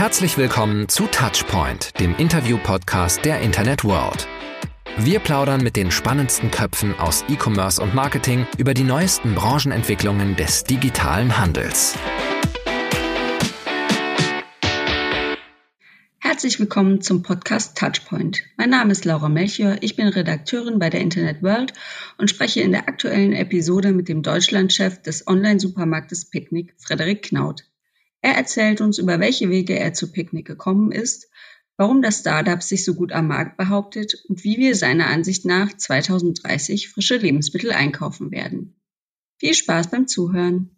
Herzlich 0.00 0.38
willkommen 0.38 0.88
zu 0.88 1.06
Touchpoint, 1.08 2.00
dem 2.00 2.16
Interview-Podcast 2.16 3.22
der 3.22 3.42
Internet 3.42 3.84
World. 3.84 4.26
Wir 4.96 5.18
plaudern 5.18 5.62
mit 5.62 5.76
den 5.76 5.90
spannendsten 5.90 6.50
Köpfen 6.50 6.98
aus 6.98 7.22
E-Commerce 7.28 7.82
und 7.82 7.94
Marketing 7.94 8.46
über 8.56 8.72
die 8.72 8.82
neuesten 8.82 9.34
Branchenentwicklungen 9.34 10.36
des 10.36 10.64
digitalen 10.64 11.36
Handels. 11.36 11.98
Herzlich 16.18 16.58
willkommen 16.58 17.02
zum 17.02 17.22
Podcast 17.22 17.76
Touchpoint. 17.76 18.42
Mein 18.56 18.70
Name 18.70 18.92
ist 18.92 19.04
Laura 19.04 19.28
Melchior, 19.28 19.76
ich 19.82 19.96
bin 19.96 20.08
Redakteurin 20.08 20.78
bei 20.78 20.88
der 20.88 21.02
Internet 21.02 21.42
World 21.42 21.74
und 22.16 22.30
spreche 22.30 22.62
in 22.62 22.72
der 22.72 22.88
aktuellen 22.88 23.34
Episode 23.34 23.92
mit 23.92 24.08
dem 24.08 24.22
Deutschlandchef 24.22 25.02
des 25.02 25.26
Online-Supermarktes 25.26 26.30
Picknick, 26.30 26.72
Frederik 26.78 27.24
Knaut. 27.24 27.64
Er 28.22 28.34
erzählt 28.34 28.80
uns, 28.80 28.98
über 28.98 29.18
welche 29.20 29.48
Wege 29.48 29.78
er 29.78 29.94
zu 29.94 30.12
Picknick 30.12 30.46
gekommen 30.46 30.92
ist, 30.92 31.28
warum 31.76 32.02
das 32.02 32.20
Startup 32.20 32.62
sich 32.62 32.84
so 32.84 32.94
gut 32.94 33.12
am 33.12 33.28
Markt 33.28 33.56
behauptet 33.56 34.14
und 34.28 34.44
wie 34.44 34.58
wir 34.58 34.76
seiner 34.76 35.06
Ansicht 35.06 35.46
nach 35.46 35.74
2030 35.74 36.90
frische 36.90 37.16
Lebensmittel 37.16 37.72
einkaufen 37.72 38.30
werden. 38.30 38.76
Viel 39.38 39.54
Spaß 39.54 39.90
beim 39.90 40.06
Zuhören. 40.06 40.76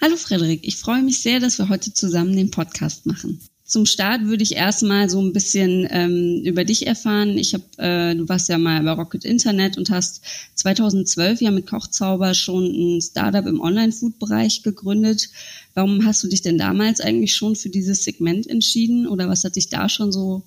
Hallo 0.00 0.16
Frederik, 0.16 0.60
ich 0.62 0.76
freue 0.76 1.02
mich 1.02 1.20
sehr, 1.20 1.40
dass 1.40 1.58
wir 1.58 1.68
heute 1.68 1.92
zusammen 1.92 2.36
den 2.36 2.52
Podcast 2.52 3.06
machen. 3.06 3.40
Zum 3.66 3.86
Start 3.86 4.26
würde 4.26 4.42
ich 4.42 4.56
erstmal 4.56 5.08
so 5.08 5.20
ein 5.22 5.32
bisschen 5.32 5.88
ähm, 5.90 6.42
über 6.44 6.64
dich 6.64 6.86
erfahren. 6.86 7.38
Ich 7.38 7.54
habe, 7.54 7.64
äh, 7.78 8.14
du 8.14 8.28
warst 8.28 8.50
ja 8.50 8.58
mal 8.58 8.82
bei 8.82 8.92
Rocket 8.92 9.24
Internet 9.24 9.78
und 9.78 9.88
hast 9.88 10.20
2012 10.56 11.40
ja 11.40 11.50
mit 11.50 11.66
Kochzauber 11.66 12.34
schon 12.34 12.64
ein 12.64 13.00
Startup 13.00 13.46
im 13.46 13.60
Online-Food-Bereich 13.60 14.62
gegründet. 14.62 15.30
Warum 15.72 16.04
hast 16.04 16.22
du 16.22 16.28
dich 16.28 16.42
denn 16.42 16.58
damals 16.58 17.00
eigentlich 17.00 17.34
schon 17.34 17.56
für 17.56 17.70
dieses 17.70 18.04
Segment 18.04 18.46
entschieden 18.46 19.06
oder 19.06 19.30
was 19.30 19.44
hat 19.44 19.56
dich 19.56 19.70
da 19.70 19.88
schon 19.88 20.12
so 20.12 20.42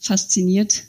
fasziniert? 0.00 0.84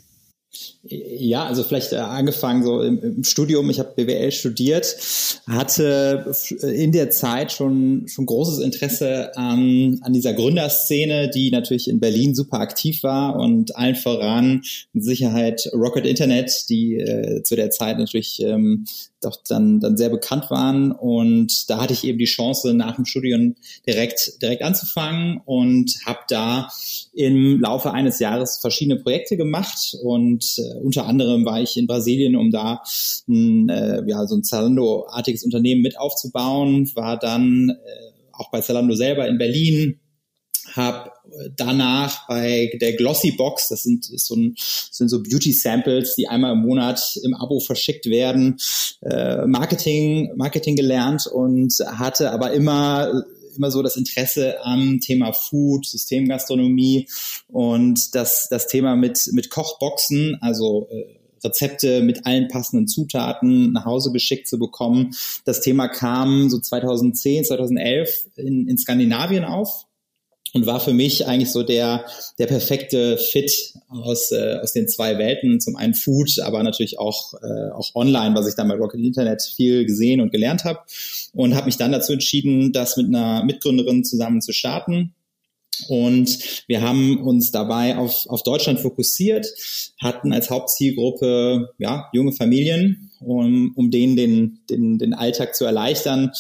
Ja, 0.88 1.46
also 1.46 1.64
vielleicht 1.64 1.94
äh, 1.94 1.98
angefangen 1.98 2.64
so 2.64 2.82
im, 2.82 3.02
im 3.02 3.24
Studium. 3.24 3.70
Ich 3.72 3.80
habe 3.80 3.94
BWL 3.96 4.32
studiert, 4.32 4.96
hatte 5.48 6.32
in 6.62 6.92
der 6.92 7.10
Zeit 7.10 7.52
schon 7.52 8.08
schon 8.08 8.28
großes 8.28 8.60
Interesse 8.60 9.36
an, 9.36 10.00
an 10.02 10.14
dieser 10.14 10.34
Gründerszene, 10.34 11.30
die 11.30 11.50
natürlich 11.50 11.90
in 11.90 12.00
Berlin 12.00 12.36
super 12.36 12.60
aktiv 12.60 13.02
war 13.02 13.36
und 13.36 13.76
allen 13.76 13.96
voran 13.96 14.62
mit 14.94 15.04
Sicherheit 15.04 15.70
Rocket 15.74 16.06
Internet, 16.06 16.70
die 16.70 16.98
äh, 16.98 17.42
zu 17.42 17.56
der 17.56 17.72
Zeit 17.72 17.98
natürlich 17.98 18.40
ähm, 18.42 18.86
doch 19.26 19.38
dann, 19.48 19.80
dann 19.80 19.98
sehr 19.98 20.10
bekannt 20.10 20.50
waren. 20.50 20.92
Und 20.92 21.70
da 21.70 21.82
hatte 21.82 21.94
ich 21.94 22.04
eben 22.04 22.18
die 22.18 22.26
Chance, 22.26 22.74
nach 22.74 22.96
dem 22.96 23.06
Studium 23.06 23.56
direkt, 23.88 24.42
direkt 24.42 24.62
anzufangen 24.62 25.42
und 25.46 25.96
habe 26.06 26.20
da 26.30 26.70
im 27.14 27.60
Laufe 27.60 27.92
eines 27.92 28.20
Jahres 28.20 28.60
verschiedene 28.60 29.00
Projekte 29.00 29.36
gemacht. 29.36 29.98
Und 30.04 30.45
äh, 30.58 30.80
unter 30.80 31.06
anderem 31.06 31.46
war 31.46 31.62
ich 31.62 31.78
in 31.78 31.88
Brasilien, 31.88 32.36
um 32.36 32.52
da 32.52 32.82
ein, 33.28 33.70
äh, 33.70 34.04
ja, 34.08 34.26
so 34.28 34.36
ein 34.36 34.44
Zalando-artiges 34.44 35.44
Unternehmen 35.44 35.82
mit 35.82 35.98
aufzubauen, 35.98 36.90
war 36.96 37.18
dann 37.18 37.70
äh, 37.70 38.34
auch 38.34 38.52
bei 38.52 38.62
Zalando 38.62 38.96
selber 38.96 39.28
in 39.28 39.38
Berlin, 39.38 40.00
habe 40.74 41.12
danach 41.56 42.28
bei 42.28 42.72
der 42.82 42.94
Glossy 42.94 43.32
Box, 43.32 43.70
das 43.70 43.84
sind, 43.84 44.06
so 44.06 44.36
ein, 44.36 44.56
sind 44.58 45.10
so 45.10 45.22
Beauty 45.22 45.52
Samples, 45.52 46.16
die 46.16 46.28
einmal 46.28 46.54
im 46.54 46.60
Monat 46.60 47.20
im 47.24 47.34
Abo 47.34 47.60
verschickt 47.60 48.06
werden, 48.08 48.58
äh, 49.02 49.46
Marketing, 49.46 50.32
Marketing 50.36 50.76
gelernt 50.76 51.28
und 51.28 51.74
hatte 51.86 52.32
aber 52.32 52.52
immer 52.52 53.24
immer 53.58 53.72
so 53.72 53.82
das 53.82 53.98
Interesse 53.98 54.64
am 54.64 55.00
Thema 55.00 55.34
Food, 55.34 55.86
Systemgastronomie 55.86 57.08
und 57.48 58.16
das, 58.16 58.48
das 58.50 58.68
Thema 58.68 58.96
mit, 58.96 59.30
mit 59.34 59.50
Kochboxen, 59.50 60.38
also 60.42 60.88
äh, 60.92 61.06
Rezepte 61.44 62.02
mit 62.02 62.26
allen 62.26 62.48
passenden 62.48 62.88
Zutaten 62.88 63.72
nach 63.72 63.86
Hause 63.86 64.12
geschickt 64.12 64.48
zu 64.48 64.58
bekommen. 64.58 65.16
Das 65.46 65.62
Thema 65.62 65.88
kam 65.88 66.50
so 66.50 66.60
2010, 66.60 67.46
2011 67.46 68.10
in, 68.38 68.68
in 68.68 68.78
Skandinavien 68.78 69.46
auf 69.46 69.86
und 70.56 70.66
war 70.66 70.80
für 70.80 70.94
mich 70.94 71.28
eigentlich 71.28 71.52
so 71.52 71.64
der, 71.64 72.06
der 72.40 72.48
perfekte 72.48 73.18
Fit 73.18 73.74
aus, 73.90 74.32
äh, 74.32 74.60
aus 74.64 74.72
den 74.72 74.88
zwei 74.88 75.18
Welten. 75.18 75.60
Zum 75.60 75.76
einen 75.76 75.94
Food, 75.94 76.40
aber 76.40 76.64
natürlich 76.64 76.98
auch, 76.98 77.34
äh, 77.34 77.72
auch 77.74 77.94
online, 77.94 78.34
was 78.36 78.48
ich 78.48 78.56
dann 78.56 78.70
bei 78.70 78.76
Rocket 78.76 79.02
Internet 79.02 79.42
viel 79.42 79.86
gesehen 79.86 80.22
und 80.22 80.32
gelernt 80.32 80.64
habe. 80.64 80.80
Und 81.34 81.56
habe 81.56 81.66
mich 81.66 81.76
dann 81.76 81.92
dazu 81.92 82.14
entschieden, 82.14 82.72
das 82.72 82.96
mit 82.96 83.08
einer 83.08 83.44
Mitgründerin 83.44 84.06
zusammen 84.06 84.42
zu 84.42 84.54
starten. 84.54 85.14
Und 85.90 86.40
wir 86.68 86.82
haben 86.82 87.22
uns 87.22 87.52
dabei 87.52 87.98
auf, 87.98 88.26
auf 88.30 88.42
Deutschland 88.44 88.80
fokussiert, 88.80 89.48
hatten 90.02 90.32
als 90.32 90.50
Hauptzielgruppe 90.50 91.74
ja, 91.80 92.08
junge 92.14 92.32
Familien 92.32 93.12
um, 93.26 93.74
um 93.76 93.92
denen 93.92 94.16
den, 94.16 94.60
den, 94.70 94.98
den 94.98 95.14
Alltag 95.14 95.56
zu 95.56 95.66
erleichtern, 95.66 96.32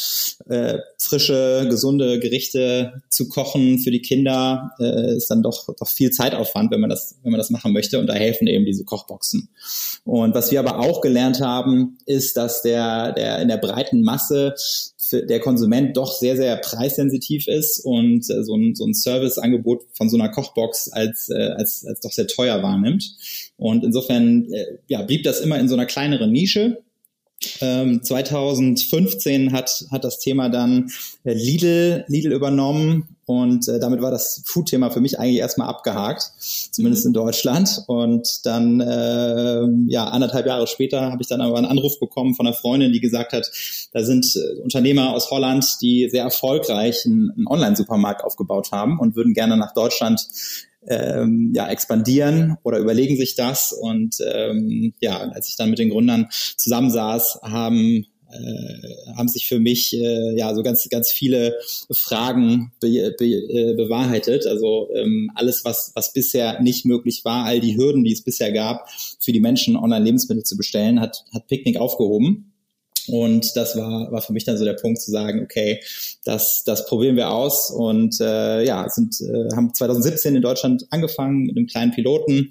äh, 0.47 0.77
frische, 0.99 1.67
gesunde 1.69 2.19
Gerichte 2.19 3.01
zu 3.09 3.27
kochen 3.27 3.79
für 3.79 3.91
die 3.91 4.01
Kinder, 4.01 4.71
äh, 4.79 5.15
ist 5.15 5.29
dann 5.29 5.43
doch, 5.43 5.67
doch 5.77 5.87
viel 5.87 6.11
Zeitaufwand, 6.11 6.71
wenn 6.71 6.81
man 6.81 6.89
das, 6.89 7.17
wenn 7.23 7.31
man 7.31 7.39
das 7.39 7.49
machen 7.49 7.73
möchte. 7.73 7.99
Und 7.99 8.07
da 8.07 8.13
helfen 8.13 8.47
eben 8.47 8.65
diese 8.65 8.85
Kochboxen. 8.85 9.49
Und 10.03 10.35
was 10.35 10.51
wir 10.51 10.59
aber 10.59 10.79
auch 10.79 11.01
gelernt 11.01 11.41
haben, 11.41 11.97
ist, 12.05 12.37
dass 12.37 12.61
der, 12.61 13.13
der 13.13 13.41
in 13.41 13.47
der 13.47 13.57
breiten 13.57 14.01
Masse 14.03 14.53
der 15.11 15.39
Konsument 15.39 15.95
doch 15.97 16.11
sehr, 16.11 16.35
sehr 16.35 16.57
preissensitiv 16.57 17.47
ist 17.47 17.79
und 17.79 18.29
äh, 18.29 18.43
so, 18.43 18.55
ein, 18.55 18.75
so 18.75 18.85
ein 18.85 18.93
Serviceangebot 18.93 19.85
von 19.93 20.09
so 20.09 20.17
einer 20.17 20.29
Kochbox 20.29 20.89
als, 20.89 21.29
äh, 21.29 21.53
als, 21.55 21.85
als 21.85 21.99
doch 21.99 22.11
sehr 22.11 22.27
teuer 22.27 22.61
wahrnimmt. 22.63 23.15
Und 23.57 23.83
insofern 23.83 24.51
äh, 24.51 24.77
ja, 24.87 25.01
blieb 25.01 25.23
das 25.23 25.41
immer 25.41 25.59
in 25.59 25.67
so 25.67 25.75
einer 25.75 25.85
kleineren 25.85 26.31
Nische. 26.31 26.83
Ähm, 27.61 28.03
2015 28.03 29.51
hat, 29.51 29.85
hat 29.91 30.03
das 30.03 30.19
Thema 30.19 30.49
dann 30.49 30.91
äh, 31.23 31.33
Lidl, 31.33 32.05
Lidl 32.07 32.33
übernommen 32.33 33.15
und 33.25 33.67
äh, 33.67 33.79
damit 33.79 34.01
war 34.01 34.11
das 34.11 34.43
Food-Thema 34.45 34.91
für 34.91 35.01
mich 35.01 35.19
eigentlich 35.19 35.39
erstmal 35.39 35.67
abgehakt, 35.67 36.31
zumindest 36.71 37.05
mhm. 37.05 37.09
in 37.09 37.13
Deutschland. 37.13 37.83
Und 37.87 38.45
dann, 38.45 38.79
äh, 38.81 39.65
ja, 39.87 40.05
anderthalb 40.05 40.45
Jahre 40.45 40.67
später 40.67 41.11
habe 41.11 41.21
ich 41.21 41.27
dann 41.27 41.41
aber 41.41 41.57
einen 41.57 41.65
Anruf 41.65 41.99
bekommen 41.99 42.35
von 42.35 42.45
einer 42.45 42.55
Freundin, 42.55 42.93
die 42.93 42.99
gesagt 42.99 43.33
hat, 43.33 43.49
da 43.93 44.03
sind 44.03 44.35
äh, 44.35 44.61
Unternehmer 44.61 45.13
aus 45.13 45.31
Holland, 45.31 45.81
die 45.81 46.07
sehr 46.09 46.23
erfolgreich 46.23 47.05
einen, 47.05 47.31
einen 47.31 47.47
Online-Supermarkt 47.47 48.23
aufgebaut 48.23 48.71
haben 48.71 48.99
und 48.99 49.15
würden 49.15 49.33
gerne 49.33 49.57
nach 49.57 49.73
Deutschland 49.73 50.27
ähm, 50.87 51.51
ja, 51.55 51.69
expandieren 51.69 52.57
oder 52.63 52.79
überlegen 52.79 53.17
sich 53.17 53.35
das. 53.35 53.73
Und 53.73 54.17
ähm, 54.25 54.93
ja, 54.99 55.17
als 55.17 55.49
ich 55.49 55.55
dann 55.55 55.69
mit 55.69 55.79
den 55.79 55.89
Gründern 55.89 56.27
zusammensaß, 56.57 57.39
haben 57.43 58.05
äh, 58.31 59.13
haben 59.15 59.27
sich 59.27 59.47
für 59.47 59.59
mich 59.59 59.95
äh, 59.95 60.37
ja 60.37 60.53
so 60.55 60.63
ganz 60.63 60.87
ganz 60.89 61.11
viele 61.11 61.57
Fragen 61.91 62.71
be, 62.79 63.15
be, 63.17 63.25
äh, 63.25 63.73
bewahrheitet. 63.75 64.47
Also 64.47 64.89
ähm, 64.93 65.31
alles 65.35 65.63
was 65.63 65.91
was 65.95 66.13
bisher 66.13 66.61
nicht 66.61 66.85
möglich 66.85 67.21
war, 67.23 67.45
all 67.45 67.59
die 67.59 67.77
Hürden, 67.77 68.03
die 68.03 68.13
es 68.13 68.23
bisher 68.23 68.51
gab, 68.51 68.89
für 69.19 69.31
die 69.31 69.39
Menschen 69.39 69.75
online 69.75 70.05
Lebensmittel 70.05 70.43
zu 70.43 70.57
bestellen, 70.57 70.99
hat 70.99 71.25
hat 71.33 71.47
Picknick 71.47 71.77
aufgehoben. 71.77 72.54
Und 73.07 73.55
das 73.55 73.75
war, 73.75 74.11
war 74.11 74.21
für 74.21 74.33
mich 74.33 74.43
dann 74.43 74.57
so 74.57 74.65
der 74.65 74.73
Punkt 74.73 75.01
zu 75.01 75.11
sagen, 75.11 75.43
okay, 75.43 75.81
das, 76.23 76.63
das 76.63 76.85
probieren 76.85 77.15
wir 77.15 77.31
aus. 77.31 77.71
Und 77.71 78.19
äh, 78.19 78.63
ja, 78.65 78.87
sind, 78.89 79.19
äh, 79.21 79.55
haben 79.55 79.73
2017 79.73 80.35
in 80.35 80.41
Deutschland 80.41 80.85
angefangen 80.89 81.43
mit 81.43 81.57
einem 81.57 81.67
kleinen 81.67 81.91
Piloten. 81.91 82.49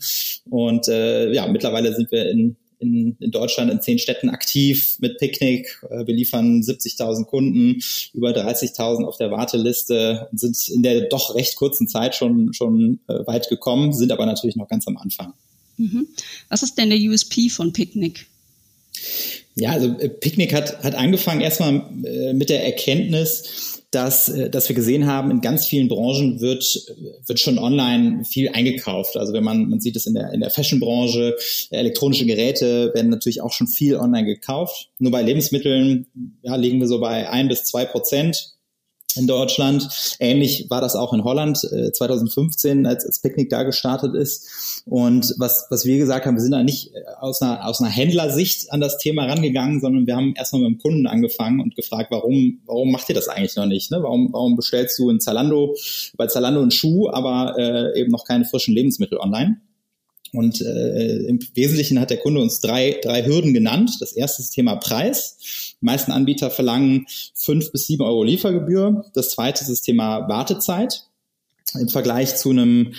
Und 0.48 0.88
äh, 0.88 1.32
ja, 1.32 1.46
mittlerweile 1.46 1.94
sind 1.94 2.10
wir 2.10 2.30
in, 2.30 2.56
in, 2.78 3.16
in 3.18 3.30
Deutschland 3.30 3.70
in 3.70 3.80
zehn 3.80 3.98
Städten 3.98 4.28
aktiv 4.28 4.96
mit 5.00 5.18
Picknick. 5.18 5.82
Äh, 5.90 6.06
wir 6.06 6.14
liefern 6.14 6.60
70.000 6.60 7.24
Kunden, 7.24 7.80
über 8.12 8.30
30.000 8.30 9.04
auf 9.04 9.16
der 9.16 9.30
Warteliste 9.30 10.28
und 10.30 10.38
sind 10.38 10.68
in 10.68 10.82
der 10.82 11.08
doch 11.08 11.34
recht 11.34 11.56
kurzen 11.56 11.88
Zeit 11.88 12.14
schon, 12.14 12.52
schon 12.52 13.00
äh, 13.08 13.26
weit 13.26 13.48
gekommen, 13.48 13.92
sind 13.92 14.12
aber 14.12 14.26
natürlich 14.26 14.56
noch 14.56 14.68
ganz 14.68 14.86
am 14.86 14.96
Anfang. 14.96 15.32
Mhm. 15.76 16.06
Was 16.48 16.62
ist 16.62 16.78
denn 16.78 16.90
der 16.90 16.98
USP 16.98 17.48
von 17.48 17.72
Picknick? 17.72 18.26
Ja, 19.56 19.70
also 19.70 19.86
äh, 19.98 20.08
Picknick 20.08 20.52
hat, 20.52 20.82
hat 20.82 20.94
angefangen 20.94 21.40
erstmal 21.40 21.82
äh, 22.04 22.32
mit 22.32 22.50
der 22.50 22.64
Erkenntnis, 22.64 23.82
dass, 23.90 24.28
äh, 24.28 24.50
dass 24.50 24.68
wir 24.68 24.74
gesehen 24.74 25.06
haben, 25.06 25.30
in 25.30 25.40
ganz 25.40 25.66
vielen 25.66 25.88
Branchen 25.88 26.40
wird, 26.40 26.64
wird 27.26 27.38
schon 27.38 27.58
online 27.58 28.24
viel 28.24 28.48
eingekauft. 28.48 29.16
Also 29.16 29.32
wenn 29.32 29.44
man, 29.44 29.68
man 29.68 29.80
sieht 29.80 29.96
es 29.96 30.06
in 30.06 30.14
der, 30.14 30.32
in 30.32 30.40
der 30.40 30.50
Fashion-Branche, 30.50 31.36
elektronische 31.70 32.26
Geräte 32.26 32.92
werden 32.94 33.10
natürlich 33.10 33.42
auch 33.42 33.52
schon 33.52 33.68
viel 33.68 33.96
online 33.96 34.26
gekauft. 34.26 34.90
Nur 34.98 35.12
bei 35.12 35.22
Lebensmitteln 35.22 36.06
ja, 36.42 36.56
liegen 36.56 36.80
wir 36.80 36.88
so 36.88 37.00
bei 37.00 37.28
ein 37.30 37.48
bis 37.48 37.64
zwei 37.64 37.84
Prozent 37.84 38.53
in 39.16 39.26
Deutschland. 39.26 39.88
Ähnlich 40.18 40.66
war 40.70 40.80
das 40.80 40.96
auch 40.96 41.12
in 41.12 41.24
Holland 41.24 41.62
äh, 41.64 41.92
2015, 41.92 42.86
als, 42.86 43.04
als 43.04 43.20
Picknick 43.20 43.50
da 43.50 43.62
gestartet 43.62 44.14
ist. 44.14 44.82
Und 44.86 45.34
was, 45.38 45.66
was 45.70 45.84
wir 45.84 45.98
gesagt 45.98 46.26
haben, 46.26 46.34
wir 46.34 46.42
sind 46.42 46.52
da 46.52 46.62
nicht 46.62 46.92
aus 47.20 47.40
einer, 47.40 47.66
aus 47.66 47.80
einer 47.80 47.90
Händlersicht 47.90 48.72
an 48.72 48.80
das 48.80 48.98
Thema 48.98 49.26
rangegangen, 49.26 49.80
sondern 49.80 50.06
wir 50.06 50.16
haben 50.16 50.34
erstmal 50.36 50.62
mit 50.62 50.72
dem 50.72 50.78
Kunden 50.78 51.06
angefangen 51.06 51.60
und 51.60 51.74
gefragt, 51.74 52.10
warum, 52.10 52.60
warum 52.66 52.90
macht 52.90 53.08
ihr 53.08 53.14
das 53.14 53.28
eigentlich 53.28 53.56
noch 53.56 53.66
nicht? 53.66 53.90
Ne? 53.90 53.98
Warum, 54.02 54.32
warum 54.32 54.56
bestellst 54.56 54.98
du 54.98 55.10
in 55.10 55.20
Zalando, 55.20 55.74
bei 56.16 56.26
Zalando 56.26 56.60
einen 56.60 56.70
Schuh, 56.70 57.08
aber 57.10 57.54
äh, 57.58 58.00
eben 58.00 58.10
noch 58.10 58.24
keine 58.24 58.44
frischen 58.44 58.74
Lebensmittel 58.74 59.18
online? 59.18 59.60
Und 60.34 60.60
äh, 60.60 61.18
im 61.26 61.38
Wesentlichen 61.54 62.00
hat 62.00 62.10
der 62.10 62.18
Kunde 62.18 62.40
uns 62.40 62.60
drei, 62.60 62.98
drei 63.02 63.24
Hürden 63.24 63.54
genannt. 63.54 63.92
Das 64.00 64.12
erste 64.12 64.42
ist 64.42 64.48
das 64.48 64.54
Thema 64.54 64.76
Preis. 64.76 65.74
Die 65.80 65.84
meisten 65.84 66.10
Anbieter 66.12 66.50
verlangen 66.50 67.06
fünf 67.34 67.70
bis 67.70 67.86
sieben 67.86 68.02
Euro 68.02 68.24
Liefergebühr. 68.24 69.04
Das 69.14 69.30
zweite 69.30 69.62
ist 69.62 69.70
das 69.70 69.82
Thema 69.82 70.28
Wartezeit. 70.28 71.04
Im 71.78 71.88
Vergleich 71.88 72.36
zu 72.36 72.50
einem 72.50 72.94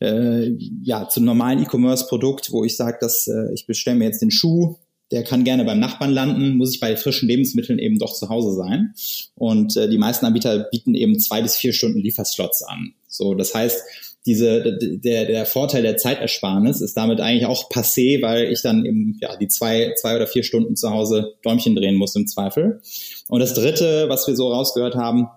äh, 0.00 0.52
ja, 0.82 1.08
zu 1.08 1.20
einem 1.20 1.26
normalen 1.26 1.62
E-Commerce-Produkt, 1.62 2.52
wo 2.52 2.64
ich 2.64 2.76
sage, 2.76 2.98
dass 3.00 3.26
äh, 3.26 3.52
ich 3.54 3.66
bestelle 3.66 3.96
mir 3.96 4.04
jetzt 4.04 4.22
den 4.22 4.30
Schuh, 4.30 4.76
der 5.10 5.24
kann 5.24 5.44
gerne 5.44 5.64
beim 5.64 5.78
Nachbarn 5.78 6.12
landen, 6.12 6.56
muss 6.56 6.74
ich 6.74 6.80
bei 6.80 6.96
frischen 6.96 7.28
Lebensmitteln 7.28 7.78
eben 7.78 7.98
doch 7.98 8.12
zu 8.12 8.28
Hause 8.28 8.54
sein. 8.54 8.94
Und 9.34 9.76
äh, 9.76 9.88
die 9.88 9.98
meisten 9.98 10.26
Anbieter 10.26 10.68
bieten 10.70 10.94
eben 10.94 11.18
zwei 11.18 11.42
bis 11.42 11.56
vier 11.56 11.72
Stunden 11.72 12.00
Lieferslots 12.00 12.62
an. 12.62 12.94
So, 13.08 13.34
das 13.34 13.54
heißt, 13.54 13.80
diese, 14.26 14.76
der, 14.80 15.24
der 15.24 15.46
Vorteil 15.46 15.82
der 15.82 15.96
Zeitersparnis 15.96 16.80
ist 16.80 16.96
damit 16.96 17.20
eigentlich 17.20 17.46
auch 17.46 17.70
passé, 17.70 18.20
weil 18.20 18.52
ich 18.52 18.60
dann 18.60 18.84
eben 18.84 19.18
ja 19.20 19.36
die 19.36 19.48
zwei, 19.48 19.94
zwei 19.96 20.16
oder 20.16 20.26
vier 20.26 20.42
Stunden 20.42 20.76
zu 20.76 20.90
Hause 20.90 21.34
Däumchen 21.44 21.76
drehen 21.76 21.94
muss 21.94 22.16
im 22.16 22.26
Zweifel. 22.26 22.80
Und 23.28 23.40
das 23.40 23.54
dritte, 23.54 24.08
was 24.08 24.26
wir 24.26 24.34
so 24.34 24.52
rausgehört 24.52 24.96
haben, 24.96 25.28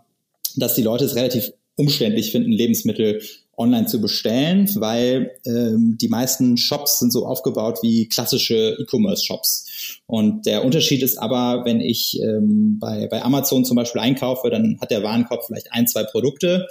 dass 0.56 0.74
die 0.74 0.81
Leute 0.81 1.06
es 1.06 1.15
relativ 1.15 1.53
umständlich 1.75 2.31
finden, 2.31 2.51
Lebensmittel 2.51 3.21
online 3.59 3.88
zu 3.88 4.00
bestellen, 4.00 4.69
weil 4.75 5.31
ähm, 5.45 5.97
die 6.00 6.07
meisten 6.07 6.57
Shops 6.57 7.00
sind 7.00 7.12
so 7.12 7.25
aufgebaut 7.25 7.80
wie 7.81 8.07
klassische 8.07 8.77
E-Commerce-Shops. 8.80 10.00
Und 10.07 10.45
der 10.45 10.63
Unterschied 10.63 11.03
ist 11.03 11.18
aber, 11.18 11.65
wenn 11.65 11.81
ich 11.81 12.19
ähm, 12.21 12.80
bei, 12.80 13.07
bei 13.07 13.21
Amazon 13.21 13.65
zum 13.65 13.75
Beispiel 13.75 14.01
einkaufe, 14.01 14.50
dann 14.50 14.80
hat 14.80 14.91
der 14.91 15.03
Warenkorb 15.03 15.45
vielleicht 15.45 15.74
ein, 15.74 15.88
zwei 15.88 16.03
Produkte. 16.03 16.68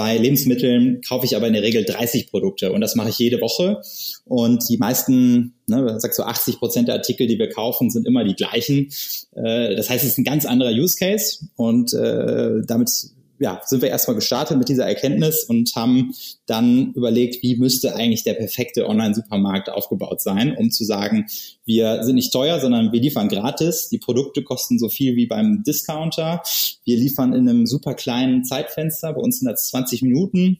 Bei 0.00 0.16
Lebensmitteln 0.16 1.02
kaufe 1.06 1.26
ich 1.26 1.36
aber 1.36 1.46
in 1.46 1.52
der 1.52 1.62
Regel 1.62 1.84
30 1.84 2.30
Produkte 2.30 2.72
und 2.72 2.80
das 2.80 2.94
mache 2.94 3.10
ich 3.10 3.18
jede 3.18 3.38
Woche. 3.42 3.82
Und 4.24 4.66
die 4.70 4.78
meisten, 4.78 5.52
ne, 5.66 6.00
sagst 6.00 6.16
so 6.16 6.22
80 6.22 6.58
Prozent 6.58 6.88
der 6.88 6.94
Artikel, 6.94 7.26
die 7.26 7.38
wir 7.38 7.50
kaufen, 7.50 7.90
sind 7.90 8.06
immer 8.06 8.24
die 8.24 8.34
gleichen. 8.34 8.88
Äh, 9.34 9.76
das 9.76 9.90
heißt, 9.90 10.02
es 10.02 10.12
ist 10.12 10.18
ein 10.18 10.24
ganz 10.24 10.46
anderer 10.46 10.70
Use 10.70 10.96
Case 10.98 11.44
und 11.54 11.92
äh, 11.92 12.62
damit 12.66 13.10
ja, 13.40 13.60
sind 13.64 13.80
wir 13.80 13.88
erstmal 13.88 14.16
gestartet 14.16 14.58
mit 14.58 14.68
dieser 14.68 14.86
Erkenntnis 14.86 15.44
und 15.44 15.74
haben 15.74 16.12
dann 16.44 16.92
überlegt, 16.92 17.42
wie 17.42 17.56
müsste 17.56 17.96
eigentlich 17.96 18.22
der 18.22 18.34
perfekte 18.34 18.86
Online-Supermarkt 18.86 19.70
aufgebaut 19.70 20.20
sein, 20.20 20.54
um 20.56 20.70
zu 20.70 20.84
sagen, 20.84 21.26
wir 21.64 22.04
sind 22.04 22.16
nicht 22.16 22.32
teuer, 22.32 22.60
sondern 22.60 22.92
wir 22.92 23.00
liefern 23.00 23.28
gratis. 23.28 23.88
Die 23.88 23.98
Produkte 23.98 24.42
kosten 24.42 24.78
so 24.78 24.90
viel 24.90 25.16
wie 25.16 25.26
beim 25.26 25.62
Discounter. 25.62 26.42
Wir 26.84 26.98
liefern 26.98 27.32
in 27.32 27.48
einem 27.48 27.66
super 27.66 27.94
kleinen 27.94 28.44
Zeitfenster. 28.44 29.14
Bei 29.14 29.20
uns 29.20 29.38
sind 29.38 29.48
das 29.48 29.68
20 29.68 30.02
Minuten. 30.02 30.58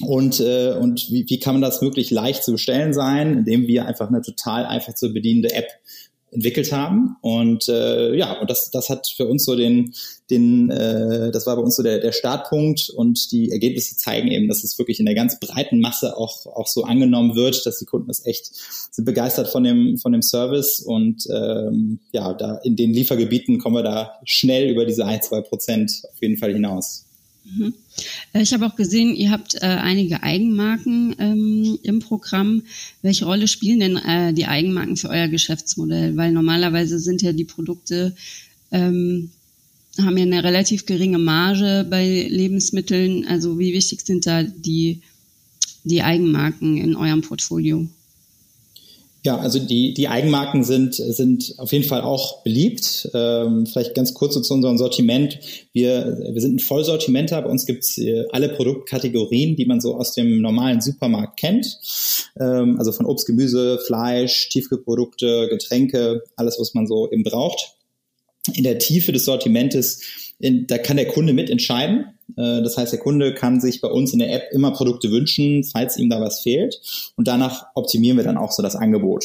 Und, 0.00 0.40
äh, 0.40 0.74
und 0.78 1.10
wie, 1.10 1.24
wie 1.28 1.38
kann 1.38 1.54
man 1.54 1.62
das 1.62 1.80
wirklich 1.80 2.10
leicht 2.10 2.42
zu 2.42 2.52
bestellen 2.52 2.92
sein, 2.92 3.38
indem 3.38 3.66
wir 3.66 3.86
einfach 3.86 4.08
eine 4.08 4.20
total 4.20 4.66
einfach 4.66 4.94
zu 4.94 5.12
bedienende 5.12 5.54
App 5.54 5.68
entwickelt 6.36 6.70
haben. 6.70 7.16
Und 7.22 7.68
äh, 7.68 8.14
ja, 8.14 8.38
und 8.40 8.48
das, 8.48 8.70
das 8.70 8.88
hat 8.88 9.08
für 9.08 9.26
uns 9.26 9.44
so 9.44 9.56
den, 9.56 9.94
den 10.30 10.70
äh, 10.70 11.30
das 11.32 11.46
war 11.46 11.56
bei 11.56 11.62
uns 11.62 11.76
so 11.76 11.82
der, 11.82 11.98
der 11.98 12.12
Startpunkt 12.12 12.90
und 12.90 13.32
die 13.32 13.50
Ergebnisse 13.50 13.96
zeigen 13.96 14.28
eben, 14.28 14.46
dass 14.46 14.62
es 14.62 14.78
wirklich 14.78 15.00
in 15.00 15.06
der 15.06 15.14
ganz 15.14 15.40
breiten 15.40 15.80
Masse 15.80 16.16
auch, 16.16 16.46
auch 16.46 16.66
so 16.68 16.84
angenommen 16.84 17.34
wird, 17.34 17.64
dass 17.66 17.78
die 17.78 17.86
Kunden 17.86 18.08
das 18.08 18.24
echt 18.26 18.52
sind 18.90 19.06
begeistert 19.06 19.48
von 19.48 19.64
dem, 19.64 19.96
von 19.96 20.12
dem 20.12 20.22
Service 20.22 20.78
und 20.80 21.26
ähm, 21.34 21.98
ja, 22.12 22.34
da 22.34 22.56
in 22.58 22.76
den 22.76 22.92
Liefergebieten 22.92 23.58
kommen 23.58 23.76
wir 23.76 23.82
da 23.82 24.12
schnell 24.24 24.70
über 24.70 24.84
diese 24.84 25.06
ein, 25.06 25.22
zwei 25.22 25.40
Prozent 25.40 26.02
auf 26.12 26.20
jeden 26.20 26.36
Fall 26.36 26.52
hinaus. 26.52 27.05
Mhm. 27.46 27.74
Äh, 28.32 28.42
ich 28.42 28.52
habe 28.52 28.66
auch 28.66 28.76
gesehen, 28.76 29.14
ihr 29.14 29.30
habt 29.30 29.54
äh, 29.54 29.66
einige 29.66 30.22
Eigenmarken 30.22 31.14
ähm, 31.18 31.78
im 31.82 32.00
Programm. 32.00 32.62
Welche 33.02 33.24
Rolle 33.24 33.48
spielen 33.48 33.80
denn 33.80 33.96
äh, 33.96 34.32
die 34.32 34.46
Eigenmarken 34.46 34.96
für 34.96 35.08
euer 35.08 35.28
Geschäftsmodell? 35.28 36.16
Weil 36.16 36.32
normalerweise 36.32 36.98
sind 36.98 37.22
ja 37.22 37.32
die 37.32 37.44
Produkte, 37.44 38.14
ähm, 38.72 39.30
haben 39.98 40.16
ja 40.16 40.24
eine 40.24 40.44
relativ 40.44 40.86
geringe 40.86 41.18
Marge 41.18 41.86
bei 41.88 42.26
Lebensmitteln. 42.28 43.26
Also 43.26 43.58
wie 43.58 43.72
wichtig 43.72 44.00
sind 44.02 44.26
da 44.26 44.42
die, 44.42 45.00
die 45.84 46.02
Eigenmarken 46.02 46.76
in 46.76 46.96
eurem 46.96 47.22
Portfolio? 47.22 47.86
Ja, 49.26 49.38
also 49.38 49.58
die, 49.58 49.92
die 49.92 50.06
Eigenmarken 50.06 50.62
sind, 50.62 50.94
sind 50.94 51.54
auf 51.58 51.72
jeden 51.72 51.84
Fall 51.84 52.02
auch 52.02 52.44
beliebt. 52.44 53.10
Ähm, 53.12 53.66
vielleicht 53.66 53.96
ganz 53.96 54.14
kurz 54.14 54.40
zu 54.40 54.54
unserem 54.54 54.78
Sortiment. 54.78 55.40
Wir, 55.72 56.16
wir 56.30 56.40
sind 56.40 56.54
ein 56.54 56.58
Vollsortimenter. 56.60 57.42
Bei 57.42 57.50
uns 57.50 57.66
gibt's 57.66 57.98
äh, 57.98 58.24
alle 58.30 58.50
Produktkategorien, 58.50 59.56
die 59.56 59.66
man 59.66 59.80
so 59.80 59.96
aus 59.96 60.12
dem 60.12 60.40
normalen 60.40 60.80
Supermarkt 60.80 61.40
kennt. 61.40 61.76
Ähm, 62.38 62.78
also 62.78 62.92
von 62.92 63.04
Obst, 63.04 63.26
Gemüse, 63.26 63.80
Fleisch, 63.84 64.48
Tiefkühlprodukte, 64.50 65.48
Getränke, 65.50 66.22
alles, 66.36 66.60
was 66.60 66.74
man 66.74 66.86
so 66.86 67.10
eben 67.10 67.24
braucht. 67.24 67.72
In 68.54 68.62
der 68.62 68.78
Tiefe 68.78 69.10
des 69.10 69.24
Sortimentes, 69.24 70.02
in, 70.38 70.66
da 70.66 70.78
kann 70.78 70.96
der 70.96 71.08
Kunde 71.08 71.32
mitentscheiden. 71.32 72.06
Äh, 72.36 72.62
das 72.62 72.76
heißt, 72.76 72.92
der 72.92 73.00
Kunde 73.00 73.34
kann 73.34 73.60
sich 73.60 73.80
bei 73.80 73.88
uns 73.88 74.12
in 74.12 74.18
der 74.18 74.32
App 74.32 74.52
immer 74.52 74.72
Produkte 74.72 75.10
wünschen, 75.10 75.64
falls 75.64 75.96
ihm 75.96 76.10
da 76.10 76.20
was 76.20 76.40
fehlt. 76.40 76.80
Und 77.16 77.28
danach 77.28 77.66
optimieren 77.74 78.16
wir 78.16 78.24
dann 78.24 78.36
auch 78.36 78.52
so 78.52 78.62
das 78.62 78.76
Angebot. 78.76 79.24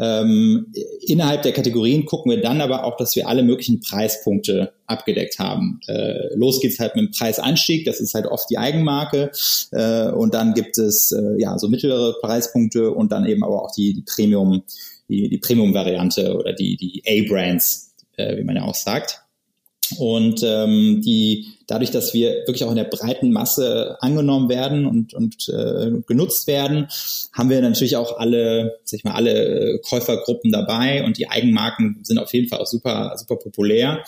Ähm, 0.00 0.72
innerhalb 1.00 1.42
der 1.42 1.52
Kategorien 1.52 2.04
gucken 2.04 2.30
wir 2.30 2.40
dann 2.40 2.60
aber 2.60 2.84
auch, 2.84 2.96
dass 2.96 3.16
wir 3.16 3.26
alle 3.26 3.42
möglichen 3.42 3.80
Preispunkte 3.80 4.72
abgedeckt 4.86 5.40
haben. 5.40 5.80
Äh, 5.88 6.34
los 6.36 6.60
geht's 6.60 6.78
halt 6.78 6.94
mit 6.94 7.06
dem 7.06 7.10
Preisanstieg, 7.10 7.84
das 7.84 7.98
ist 7.98 8.14
halt 8.14 8.26
oft 8.26 8.48
die 8.48 8.58
Eigenmarke. 8.58 9.32
Äh, 9.72 10.10
und 10.10 10.34
dann 10.34 10.54
gibt 10.54 10.78
es 10.78 11.10
äh, 11.10 11.40
ja 11.40 11.58
so 11.58 11.68
mittlere 11.68 12.14
Preispunkte 12.20 12.92
und 12.92 13.10
dann 13.10 13.26
eben 13.26 13.42
aber 13.42 13.60
auch 13.60 13.72
die, 13.72 13.92
die 13.92 14.02
Premium, 14.02 14.62
die, 15.08 15.28
die 15.28 15.38
Premium-Variante 15.38 16.36
oder 16.36 16.52
die, 16.52 16.76
die 16.76 17.02
A-Brands, 17.04 17.92
äh, 18.16 18.36
wie 18.36 18.44
man 18.44 18.54
ja 18.54 18.62
auch 18.62 18.76
sagt. 18.76 19.24
Und 19.96 20.42
ähm, 20.44 21.00
die 21.04 21.46
dadurch, 21.68 21.90
dass 21.90 22.14
wir 22.14 22.30
wirklich 22.46 22.64
auch 22.64 22.70
in 22.70 22.76
der 22.76 22.84
breiten 22.84 23.30
Masse 23.30 23.96
angenommen 24.00 24.48
werden 24.48 24.86
und, 24.86 25.14
und 25.14 25.48
äh, 25.48 25.92
genutzt 26.06 26.46
werden, 26.46 26.88
haben 27.32 27.50
wir 27.50 27.60
natürlich 27.60 27.96
auch 27.96 28.18
alle, 28.18 28.78
sag 28.84 28.98
ich 28.98 29.04
mal, 29.04 29.14
alle 29.14 29.78
Käufergruppen 29.84 30.50
dabei 30.50 31.04
und 31.04 31.18
die 31.18 31.28
Eigenmarken 31.28 32.00
sind 32.02 32.18
auf 32.18 32.32
jeden 32.32 32.48
Fall 32.48 32.58
auch 32.58 32.66
super, 32.66 33.14
super 33.16 33.36
populär. 33.36 34.02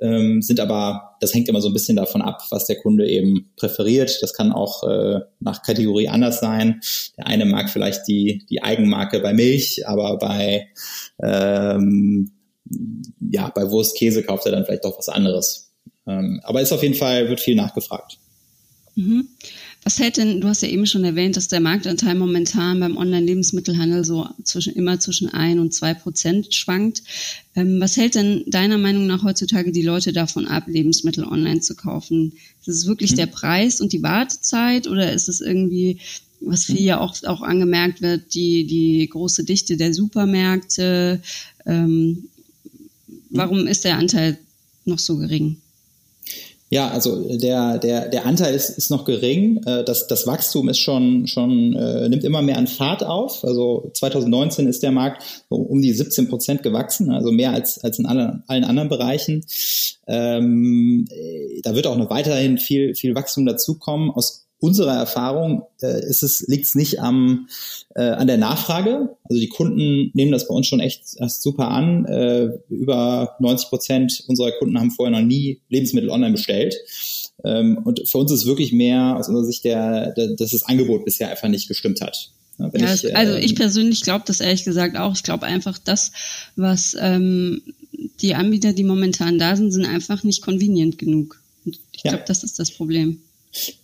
Ähm, 0.00 0.42
sind 0.42 0.58
aber, 0.58 1.16
das 1.20 1.32
hängt 1.32 1.48
immer 1.48 1.60
so 1.60 1.68
ein 1.68 1.74
bisschen 1.74 1.96
davon 1.96 2.22
ab, 2.22 2.42
was 2.50 2.66
der 2.66 2.76
Kunde 2.76 3.08
eben 3.08 3.50
präferiert. 3.56 4.18
Das 4.20 4.34
kann 4.34 4.50
auch 4.50 4.82
äh, 4.82 5.20
nach 5.38 5.62
Kategorie 5.62 6.08
anders 6.08 6.40
sein. 6.40 6.80
Der 7.16 7.28
eine 7.28 7.44
mag 7.44 7.70
vielleicht 7.70 8.08
die, 8.08 8.44
die 8.50 8.62
Eigenmarke 8.62 9.20
bei 9.20 9.32
Milch, 9.32 9.86
aber 9.86 10.18
bei 10.18 10.68
ähm, 11.22 12.32
ja, 13.30 13.48
bei 13.48 13.70
Wurst, 13.70 13.96
Käse 13.96 14.22
kauft 14.22 14.46
er 14.46 14.52
dann 14.52 14.64
vielleicht 14.64 14.84
doch 14.84 14.98
was 14.98 15.08
anderes. 15.08 15.72
Ähm, 16.06 16.40
aber 16.44 16.60
ist 16.60 16.72
auf 16.72 16.82
jeden 16.82 16.94
Fall, 16.94 17.28
wird 17.28 17.40
viel 17.40 17.54
nachgefragt. 17.54 18.18
Mhm. 18.94 19.28
Was 19.84 19.98
hält 19.98 20.16
denn, 20.16 20.40
du 20.40 20.46
hast 20.46 20.62
ja 20.62 20.68
eben 20.68 20.86
schon 20.86 21.04
erwähnt, 21.04 21.36
dass 21.36 21.48
der 21.48 21.60
Marktanteil 21.60 22.14
momentan 22.14 22.78
beim 22.78 22.96
Online-Lebensmittelhandel 22.96 24.04
so 24.04 24.28
zwischen, 24.44 24.74
immer 24.74 25.00
zwischen 25.00 25.28
ein 25.28 25.58
und 25.58 25.74
zwei 25.74 25.92
Prozent 25.92 26.54
schwankt. 26.54 27.02
Ähm, 27.56 27.80
was 27.80 27.96
hält 27.96 28.14
denn 28.14 28.44
deiner 28.46 28.78
Meinung 28.78 29.08
nach 29.08 29.24
heutzutage 29.24 29.72
die 29.72 29.82
Leute 29.82 30.12
davon 30.12 30.46
ab, 30.46 30.64
Lebensmittel 30.68 31.24
online 31.24 31.60
zu 31.60 31.74
kaufen? 31.74 32.34
Ist 32.60 32.68
es 32.68 32.86
wirklich 32.86 33.12
mhm. 33.12 33.16
der 33.16 33.26
Preis 33.26 33.80
und 33.80 33.92
die 33.92 34.04
Wartezeit 34.04 34.86
oder 34.86 35.12
ist 35.12 35.28
es 35.28 35.40
irgendwie, 35.40 35.98
was 36.40 36.66
viel 36.66 36.82
ja 36.82 37.00
auch, 37.00 37.16
auch 37.24 37.42
angemerkt 37.42 38.02
wird, 38.02 38.34
die, 38.34 38.64
die 38.66 39.08
große 39.08 39.42
Dichte 39.42 39.76
der 39.76 39.92
Supermärkte? 39.92 41.22
Ähm, 41.66 42.28
warum 43.32 43.66
ist 43.66 43.84
der 43.84 43.96
Anteil 43.96 44.38
noch 44.84 44.98
so 44.98 45.16
gering? 45.16 45.56
Ja, 46.72 46.88
also 46.88 47.36
der, 47.36 47.76
der, 47.76 48.08
der 48.08 48.24
Anteil 48.24 48.54
ist, 48.54 48.70
ist 48.70 48.90
noch 48.90 49.04
gering. 49.04 49.62
Äh, 49.66 49.84
das, 49.84 50.06
das 50.06 50.26
Wachstum 50.26 50.70
ist 50.70 50.78
schon, 50.78 51.26
schon 51.26 51.76
äh, 51.76 52.08
nimmt 52.08 52.24
immer 52.24 52.40
mehr 52.40 52.56
an 52.56 52.66
Fahrt 52.66 53.04
auf. 53.04 53.44
Also 53.44 53.90
2019 53.92 54.66
ist 54.68 54.82
der 54.82 54.90
Markt 54.90 55.44
um 55.50 55.82
die 55.82 55.92
17 55.92 56.28
Prozent 56.28 56.62
gewachsen, 56.62 57.10
also 57.10 57.30
mehr 57.30 57.52
als, 57.52 57.84
als 57.84 57.98
in 57.98 58.06
allen, 58.06 58.42
allen 58.46 58.64
anderen 58.64 58.88
Bereichen. 58.88 59.44
Ähm, 60.06 61.06
da 61.62 61.74
wird 61.74 61.86
auch 61.86 61.98
noch 61.98 62.08
weiterhin 62.08 62.56
viel, 62.56 62.94
viel 62.94 63.14
Wachstum 63.14 63.44
dazukommen. 63.44 64.10
Aus 64.10 64.46
unserer 64.62 64.94
Erfahrung 64.94 65.64
äh, 65.82 66.06
ist 66.06 66.22
es, 66.22 66.46
liegt 66.46 66.66
es 66.66 66.76
nicht 66.76 67.00
am, 67.00 67.48
äh, 67.96 68.02
an 68.02 68.28
der 68.28 68.38
Nachfrage. 68.38 69.16
Also 69.24 69.40
die 69.40 69.48
Kunden 69.48 70.12
nehmen 70.14 70.30
das 70.30 70.46
bei 70.46 70.54
uns 70.54 70.68
schon 70.68 70.78
echt 70.78 71.02
erst 71.16 71.42
super 71.42 71.68
an. 71.68 72.04
Äh, 72.04 72.50
über 72.70 73.34
90 73.40 73.68
Prozent 73.68 74.24
unserer 74.28 74.52
Kunden 74.52 74.78
haben 74.78 74.92
vorher 74.92 75.18
noch 75.18 75.26
nie 75.26 75.60
Lebensmittel 75.68 76.10
online 76.10 76.32
bestellt. 76.32 76.76
Ähm, 77.44 77.78
und 77.84 78.08
für 78.08 78.18
uns 78.18 78.30
ist 78.30 78.46
wirklich 78.46 78.72
mehr 78.72 79.16
aus 79.16 79.28
unserer 79.28 79.44
Sicht 79.44 79.64
der, 79.64 80.12
der 80.12 80.28
dass 80.28 80.52
das 80.52 80.64
Angebot 80.64 81.04
bisher 81.04 81.28
einfach 81.28 81.48
nicht 81.48 81.66
gestimmt 81.66 82.00
hat. 82.00 82.30
Ja, 82.58 82.94
ich, 82.94 83.04
äh, 83.04 83.14
also 83.14 83.34
ich 83.34 83.56
persönlich 83.56 84.02
glaube 84.02 84.22
das 84.28 84.40
ehrlich 84.40 84.62
gesagt 84.62 84.96
auch. 84.96 85.16
Ich 85.16 85.24
glaube 85.24 85.44
einfach, 85.44 85.76
das, 85.78 86.12
was 86.54 86.96
ähm, 87.00 87.62
die 88.20 88.36
Anbieter, 88.36 88.72
die 88.72 88.84
momentan 88.84 89.40
da 89.40 89.56
sind, 89.56 89.72
sind 89.72 89.86
einfach 89.86 90.22
nicht 90.22 90.40
convenient 90.40 90.98
genug. 90.98 91.42
Und 91.64 91.80
ich 91.90 92.02
glaube, 92.02 92.22
das 92.28 92.44
ist 92.44 92.60
das 92.60 92.70
Problem. 92.70 93.20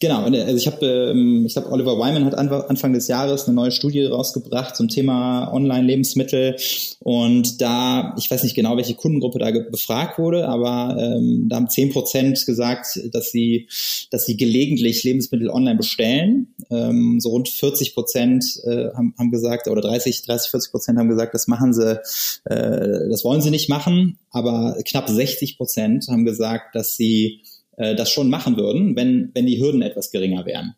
Genau, 0.00 0.22
also 0.22 0.56
ich 0.56 0.66
habe, 0.66 0.86
ähm, 0.86 1.44
ich 1.44 1.52
glaube, 1.52 1.70
Oliver 1.70 1.98
Wyman 1.98 2.24
hat 2.24 2.34
Anfang 2.34 2.94
des 2.94 3.06
Jahres 3.06 3.44
eine 3.44 3.54
neue 3.54 3.70
Studie 3.70 4.04
rausgebracht 4.04 4.74
zum 4.74 4.88
Thema 4.88 5.52
Online-Lebensmittel 5.52 6.56
und 7.00 7.60
da, 7.60 8.14
ich 8.18 8.30
weiß 8.30 8.44
nicht 8.44 8.54
genau, 8.54 8.78
welche 8.78 8.94
Kundengruppe 8.94 9.38
da 9.38 9.50
befragt 9.50 10.18
wurde, 10.18 10.48
aber 10.48 10.96
ähm, 10.98 11.48
da 11.50 11.56
haben 11.56 11.68
zehn 11.68 11.90
Prozent 11.90 12.46
gesagt, 12.46 12.98
dass 13.12 13.30
sie, 13.30 13.68
dass 14.10 14.24
sie 14.24 14.38
gelegentlich 14.38 15.04
Lebensmittel 15.04 15.50
online 15.50 15.76
bestellen. 15.76 16.54
Ähm, 16.70 17.20
so 17.20 17.28
rund 17.28 17.50
40 17.50 17.94
Prozent 17.94 18.44
äh, 18.64 18.88
haben, 18.94 19.14
haben 19.18 19.30
gesagt, 19.30 19.68
oder 19.68 19.82
30, 19.82 20.22
30, 20.22 20.50
40 20.50 20.70
Prozent 20.70 20.98
haben 20.98 21.10
gesagt, 21.10 21.34
das 21.34 21.46
machen 21.46 21.74
sie, 21.74 22.00
äh, 22.44 23.08
das 23.10 23.22
wollen 23.22 23.42
sie 23.42 23.50
nicht 23.50 23.68
machen, 23.68 24.16
aber 24.30 24.78
knapp 24.86 25.10
60 25.10 25.58
Prozent 25.58 26.06
haben 26.08 26.24
gesagt, 26.24 26.74
dass 26.74 26.96
sie 26.96 27.42
äh, 27.78 27.94
das 27.94 28.10
schon 28.10 28.28
machen 28.28 28.56
würden, 28.56 28.96
wenn, 28.96 29.30
wenn 29.34 29.46
die 29.46 29.60
Hürden 29.60 29.82
etwas 29.82 30.10
geringer 30.10 30.44
wären. 30.46 30.74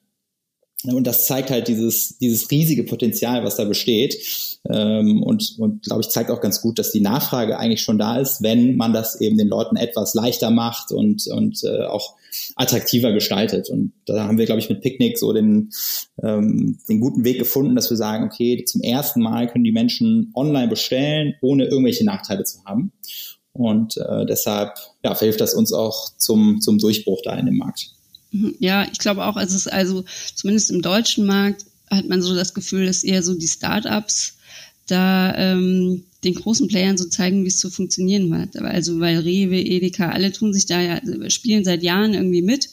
Und 0.85 1.07
das 1.07 1.27
zeigt 1.27 1.51
halt 1.51 1.69
dieses, 1.69 2.17
dieses 2.19 2.51
riesige 2.51 2.85
Potenzial, 2.85 3.45
was 3.45 3.57
da 3.57 3.65
besteht. 3.65 4.17
Ähm, 4.69 5.23
und, 5.23 5.57
und 5.59 5.83
glaube 5.83 6.03
ich, 6.03 6.09
zeigt 6.09 6.31
auch 6.31 6.41
ganz 6.41 6.63
gut, 6.63 6.79
dass 6.79 6.93
die 6.93 7.01
Nachfrage 7.01 7.59
eigentlich 7.59 7.83
schon 7.83 7.99
da 7.99 8.19
ist, 8.19 8.43
wenn 8.43 8.77
man 8.77 8.93
das 8.93 9.21
eben 9.21 9.37
den 9.37 9.49
Leuten 9.49 9.77
etwas 9.77 10.15
leichter 10.15 10.51
macht 10.51 10.91
und, 10.93 11.27
und 11.27 11.63
äh, 11.65 11.85
auch 11.85 12.15
attraktiver 12.57 13.13
gestaltet. 13.13 13.69
Und 13.69 13.93
da 14.07 14.27
haben 14.27 14.39
wir, 14.39 14.47
glaube 14.47 14.61
ich, 14.61 14.69
mit 14.69 14.81
Picknick 14.81 15.19
so 15.19 15.33
den, 15.33 15.71
ähm, 16.23 16.79
den 16.89 17.01
guten 17.01 17.25
Weg 17.25 17.39
gefunden, 17.39 17.75
dass 17.75 17.91
wir 17.91 17.97
sagen, 17.97 18.25
okay, 18.25 18.65
zum 18.65 18.81
ersten 18.81 19.21
Mal 19.21 19.49
können 19.49 19.65
die 19.65 19.73
Menschen 19.73 20.33
online 20.35 20.69
bestellen, 20.69 21.35
ohne 21.43 21.67
irgendwelche 21.67 22.05
Nachteile 22.05 22.45
zu 22.45 22.65
haben. 22.65 22.93
Und 23.53 23.97
äh, 23.97 24.27
deshalb 24.27 24.75
ja, 25.03 25.15
verhilft 25.15 25.41
das 25.41 25.55
uns 25.55 25.73
auch 25.73 26.11
zum, 26.17 26.61
zum 26.61 26.79
Durchbruch 26.79 27.21
da 27.25 27.37
in 27.37 27.47
dem 27.47 27.57
Markt. 27.57 27.91
Mhm. 28.33 28.55
Ja, 28.59 28.87
ich 28.91 28.99
glaube 28.99 29.25
auch, 29.25 29.37
es 29.37 29.55
ist 29.55 29.71
also 29.71 30.05
zumindest 30.35 30.71
im 30.71 30.83
deutschen 30.83 31.27
Markt 31.27 31.65
hat 31.91 32.09
man 32.09 32.23
so 32.23 32.35
das 32.35 32.55
Gefühl, 32.55 32.87
dass 32.87 33.03
eher 33.03 33.23
so 33.23 33.35
die 33.35 33.49
Startups 33.49 34.35
da 34.87 35.35
ähm, 35.37 36.05
den 36.25 36.35
großen 36.35 36.69
Playern 36.69 36.99
so 36.99 37.07
zeigen, 37.07 37.45
wie 37.45 37.49
es 37.49 37.59
zu 37.59 37.71
funktionieren 37.71 38.37
hat. 38.37 38.57
Also 38.57 39.01
weil 39.01 39.19
Rewe, 39.19 39.61
Edeka, 39.61 40.11
alle 40.11 40.33
tun 40.33 40.53
sich 40.53 40.67
da 40.67 40.81
ja, 40.81 41.01
spielen 41.31 41.65
seit 41.65 41.83
Jahren 41.83 42.15
irgendwie 42.15 42.43
mit, 42.43 42.69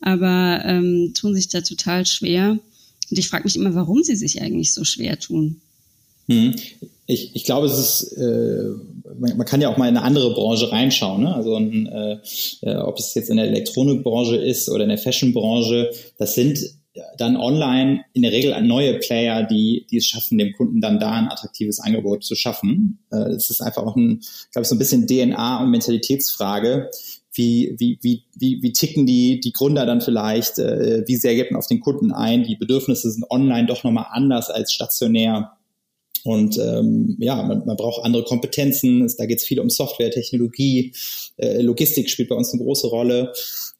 aber 0.00 0.62
ähm, 0.64 1.12
tun 1.14 1.34
sich 1.34 1.48
da 1.48 1.60
total 1.60 2.06
schwer. 2.06 2.58
Und 3.10 3.18
ich 3.18 3.28
frage 3.28 3.44
mich 3.44 3.56
immer, 3.56 3.74
warum 3.74 4.02
sie 4.02 4.16
sich 4.16 4.40
eigentlich 4.40 4.72
so 4.72 4.84
schwer 4.84 5.18
tun. 5.18 5.60
Hm. 6.28 6.54
Ich, 7.12 7.34
ich 7.34 7.44
glaube, 7.44 7.66
es 7.66 7.78
ist, 7.78 8.12
äh, 8.12 8.64
man, 9.18 9.36
man 9.36 9.46
kann 9.46 9.60
ja 9.60 9.68
auch 9.68 9.76
mal 9.76 9.88
in 9.88 9.96
eine 9.96 10.04
andere 10.06 10.32
Branche 10.34 10.72
reinschauen. 10.72 11.22
Ne? 11.22 11.34
Also 11.34 11.56
ein, 11.56 11.86
äh, 11.86 12.18
äh, 12.62 12.76
ob 12.76 12.98
es 12.98 13.14
jetzt 13.14 13.30
in 13.30 13.36
der 13.36 13.46
Elektronikbranche 13.46 14.36
ist 14.36 14.68
oder 14.68 14.84
in 14.84 14.88
der 14.88 14.98
Fashionbranche, 14.98 15.90
das 16.18 16.34
sind 16.34 16.58
dann 17.16 17.36
online 17.36 18.04
in 18.12 18.22
der 18.22 18.32
Regel 18.32 18.60
neue 18.62 18.98
Player, 18.98 19.44
die, 19.44 19.86
die 19.90 19.96
es 19.96 20.06
schaffen, 20.06 20.38
dem 20.38 20.52
Kunden 20.52 20.80
dann 20.80 21.00
da 21.00 21.12
ein 21.12 21.28
attraktives 21.28 21.80
Angebot 21.80 22.24
zu 22.24 22.34
schaffen. 22.34 22.98
Äh, 23.10 23.32
es 23.32 23.50
ist 23.50 23.62
einfach 23.62 23.82
auch 23.82 23.96
ein, 23.96 24.20
glaube 24.52 24.62
ich, 24.62 24.68
so 24.68 24.74
ein 24.74 24.78
bisschen 24.78 25.06
DNA- 25.06 25.62
und 25.62 25.70
Mentalitätsfrage. 25.70 26.90
Wie, 27.34 27.74
wie, 27.78 27.98
wie, 28.02 28.24
wie, 28.36 28.62
wie 28.62 28.72
ticken 28.72 29.06
die, 29.06 29.40
die 29.40 29.52
Gründer 29.52 29.86
dann 29.86 30.02
vielleicht? 30.02 30.58
Äh, 30.58 31.04
wie 31.06 31.16
sehr 31.16 31.34
geht 31.34 31.50
man 31.50 31.58
auf 31.58 31.66
den 31.66 31.80
Kunden 31.80 32.12
ein? 32.12 32.44
Die 32.44 32.56
Bedürfnisse 32.56 33.10
sind 33.10 33.30
online 33.30 33.66
doch 33.66 33.84
nochmal 33.84 34.06
anders 34.10 34.50
als 34.50 34.72
stationär. 34.72 35.52
Und 36.24 36.58
ähm, 36.58 37.16
ja, 37.18 37.42
man, 37.42 37.66
man 37.66 37.76
braucht 37.76 38.04
andere 38.04 38.24
Kompetenzen. 38.24 39.12
Da 39.18 39.26
geht 39.26 39.38
es 39.38 39.44
viel 39.44 39.60
um 39.60 39.70
Software, 39.70 40.10
Technologie, 40.10 40.94
äh, 41.36 41.60
Logistik 41.60 42.10
spielt 42.10 42.28
bei 42.28 42.36
uns 42.36 42.52
eine 42.52 42.62
große 42.62 42.86
Rolle. 42.86 43.32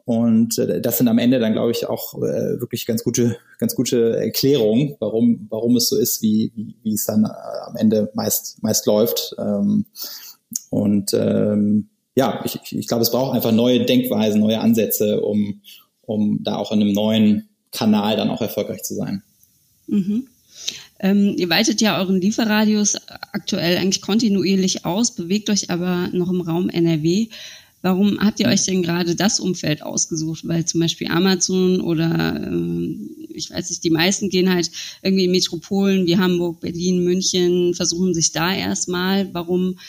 Und 0.05 0.59
äh, 0.59 0.81
das 0.81 0.99
sind 0.99 1.09
am 1.09 1.19
Ende 1.19 1.39
dann, 1.39 1.53
glaube 1.53 1.71
ich, 1.71 1.89
auch 1.89 2.15
äh, 2.19 2.61
wirklich 2.61 2.87
ganz 2.87 3.05
gute, 3.05 3.37
ganz 3.59 3.77
gute 3.77 4.17
Erklärungen, 4.17 4.97
warum, 4.99 5.47
warum 5.49 5.77
es 5.77 5.89
so 5.89 5.97
ist, 5.97 6.23
wie, 6.23 6.53
wie, 6.57 6.75
wie 6.83 6.95
es 6.95 7.05
dann 7.05 7.25
äh, 7.25 7.29
am 7.67 7.77
Ende 7.77 8.11
meist, 8.15 8.63
meist 8.63 8.87
läuft. 8.87 9.35
Ähm, 9.39 9.87
und 10.71 11.15
ähm, 11.15 11.89
ja, 12.15 12.43
ich, 12.45 12.59
ich 12.73 12.89
glaube, 12.89 13.03
es 13.03 13.13
braucht 13.13 13.35
einfach 13.35 13.53
neue 13.53 13.85
Denkweisen, 13.85 14.41
neue 14.41 14.61
Ansätze, 14.61 15.21
um, 15.21 15.63
um 16.03 16.41
da 16.43 16.57
auch 16.57 16.73
in 16.73 16.81
einem 16.81 16.93
neuen 16.93 17.49
Kanal 17.71 18.17
dann 18.17 18.31
auch 18.31 18.43
erfolgreich 18.43 18.83
zu 18.83 18.95
sein. 18.95 19.23
Mhm. 19.87 20.27
Ähm, 21.03 21.35
ihr 21.37 21.51
weitet 21.51 21.81
ja 21.81 21.99
euren 21.99 22.21
Lieferradius 22.21 22.95
aktuell 23.33 23.77
eigentlich 23.77 24.03
kontinuierlich 24.03 24.85
aus, 24.85 25.17
bewegt 25.17 25.51
euch 25.51 25.69
aber 25.69 26.09
noch 26.13 26.31
im 26.31 26.41
Raum 26.41 26.69
NRW. 26.69 27.27
Warum 27.83 28.21
habt 28.21 28.39
ihr 28.39 28.47
euch 28.47 28.65
denn 28.65 28.85
gerade 28.85 29.17
das 29.17 29.41
Umfeld 29.41 29.83
ausgesucht? 29.83 30.47
Weil 30.47 30.65
zum 30.65 30.81
Beispiel 30.81 31.09
Amazon 31.11 31.81
oder 31.81 32.41
äh, 32.41 32.97
ich 33.35 33.51
weiß 33.51 33.71
nicht, 33.71 33.83
die 33.83 33.91
meisten 33.91 34.31
gehen 34.31 34.49
halt 34.49 34.71
irgendwie 35.03 35.25
in 35.25 35.33
Metropolen 35.33 36.07
wie 36.07 36.17
Hamburg, 36.17 36.61
Berlin, 36.61 37.03
München, 37.03 37.75
versuchen 37.75 38.15
sich 38.15 38.31
da 38.31 38.55
erstmal. 38.55 39.35
Warum, 39.35 39.81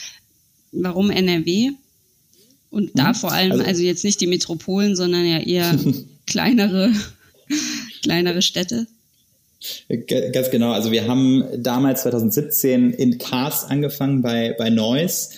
warum 0.72 1.10
NRW? 1.10 1.70
Und 2.70 2.90
da 2.98 3.10
mhm. 3.10 3.14
vor 3.14 3.30
allem, 3.30 3.52
also, 3.52 3.64
also 3.64 3.82
jetzt 3.84 4.02
nicht 4.02 4.20
die 4.20 4.26
Metropolen, 4.26 4.96
sondern 4.96 5.24
ja 5.24 5.38
eher 5.38 5.78
kleinere, 6.26 6.92
kleinere 8.02 8.42
Städte. 8.42 8.88
Ganz 10.32 10.50
genau. 10.50 10.72
Also 10.72 10.92
wir 10.92 11.06
haben 11.08 11.44
damals 11.56 12.02
2017 12.02 12.90
in 12.92 13.18
Cars 13.18 13.64
angefangen 13.64 14.22
bei, 14.22 14.54
bei 14.58 14.70
Noise, 14.70 15.28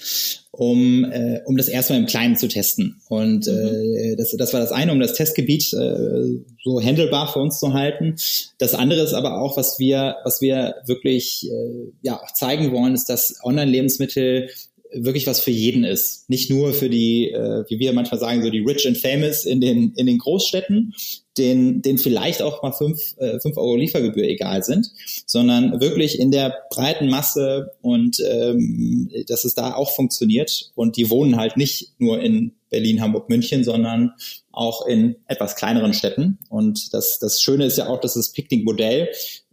um, 0.50 1.04
äh, 1.04 1.40
um 1.44 1.56
das 1.56 1.68
erstmal 1.68 1.98
im 1.98 2.06
Kleinen 2.06 2.36
zu 2.36 2.48
testen. 2.48 3.00
Und 3.08 3.46
äh, 3.46 3.50
mhm. 3.52 4.16
das, 4.16 4.34
das 4.36 4.52
war 4.52 4.60
das 4.60 4.72
eine, 4.72 4.92
um 4.92 5.00
das 5.00 5.14
Testgebiet 5.14 5.72
äh, 5.72 6.42
so 6.64 6.80
handelbar 6.80 7.32
für 7.32 7.40
uns 7.40 7.58
zu 7.58 7.72
halten. 7.72 8.16
Das 8.58 8.74
andere 8.74 9.02
ist 9.02 9.12
aber 9.12 9.40
auch, 9.40 9.56
was 9.56 9.78
wir, 9.78 10.16
was 10.24 10.40
wir 10.40 10.76
wirklich 10.86 11.48
äh, 11.50 11.92
ja, 12.02 12.20
auch 12.20 12.32
zeigen 12.32 12.72
wollen, 12.72 12.94
ist, 12.94 13.08
dass 13.08 13.38
Online-Lebensmittel 13.42 14.48
wirklich 14.92 15.26
was 15.26 15.40
für 15.40 15.50
jeden 15.50 15.84
ist. 15.84 16.28
Nicht 16.28 16.50
nur 16.50 16.72
für 16.72 16.88
die, 16.88 17.30
äh, 17.30 17.64
wie 17.68 17.78
wir 17.78 17.92
manchmal 17.92 18.20
sagen, 18.20 18.42
so 18.42 18.50
die 18.50 18.60
rich 18.60 18.86
and 18.86 18.96
famous 18.96 19.44
in 19.44 19.60
den, 19.60 19.92
in 19.96 20.06
den 20.06 20.18
Großstädten, 20.18 20.94
denen, 21.38 21.82
denen 21.82 21.98
vielleicht 21.98 22.42
auch 22.42 22.62
mal 22.62 22.72
fünf, 22.72 23.14
äh, 23.18 23.38
fünf 23.40 23.56
Euro 23.56 23.76
Liefergebühr 23.76 24.24
egal 24.24 24.62
sind, 24.62 24.90
sondern 25.26 25.80
wirklich 25.80 26.18
in 26.18 26.30
der 26.30 26.54
breiten 26.70 27.08
Masse 27.08 27.72
und 27.82 28.18
ähm, 28.20 29.10
dass 29.28 29.44
es 29.44 29.54
da 29.54 29.74
auch 29.74 29.90
funktioniert. 29.94 30.72
Und 30.74 30.96
die 30.96 31.10
wohnen 31.10 31.36
halt 31.36 31.56
nicht 31.56 31.92
nur 31.98 32.20
in 32.20 32.52
Berlin, 32.70 33.00
Hamburg, 33.00 33.28
München, 33.28 33.64
sondern 33.64 34.12
auch 34.50 34.86
in 34.86 35.16
etwas 35.26 35.56
kleineren 35.56 35.94
Städten. 35.94 36.38
Und 36.48 36.92
das, 36.94 37.18
das 37.18 37.40
Schöne 37.40 37.66
ist 37.66 37.78
ja 37.78 37.88
auch, 37.88 38.00
dass 38.00 38.14
das 38.14 38.32
Picknick-Modell 38.32 39.08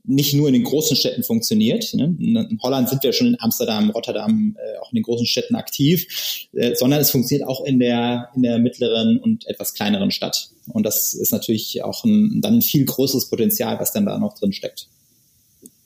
nicht 0.05 0.33
nur 0.33 0.48
in 0.48 0.53
den 0.53 0.63
großen 0.63 0.98
Städten 0.98 1.24
funktioniert. 1.24 1.93
Ne? 1.93 2.15
In 2.19 2.60
Holland 2.62 2.89
sind 2.89 3.03
wir 3.03 3.13
schon 3.13 3.27
in 3.27 3.38
Amsterdam, 3.39 3.89
Rotterdam, 3.89 4.57
äh, 4.57 4.79
auch 4.79 4.91
in 4.91 4.95
den 4.95 5.03
großen 5.03 5.25
Städten 5.25 5.55
aktiv, 5.55 6.48
äh, 6.53 6.75
sondern 6.75 7.00
es 7.00 7.10
funktioniert 7.10 7.48
auch 7.48 7.63
in 7.63 7.79
der, 7.79 8.29
in 8.36 8.43
der 8.43 8.60
mittleren 8.60 9.19
und 9.19 9.48
etwas 9.48 9.74
kleineren 9.74 10.12
Stadt. 10.12 10.50
Und 10.67 10.86
das 10.86 11.13
ist 11.13 11.31
natürlich 11.31 11.83
auch 11.83 12.03
ein, 12.03 12.41
dann 12.41 12.55
ein 12.55 12.62
viel 12.62 12.83
größeres 12.86 13.29
Potenzial, 13.29 13.79
was 13.79 13.93
dann 13.93 14.05
da 14.05 14.17
noch 14.17 14.38
drin 14.38 14.51
steckt. 14.51 14.88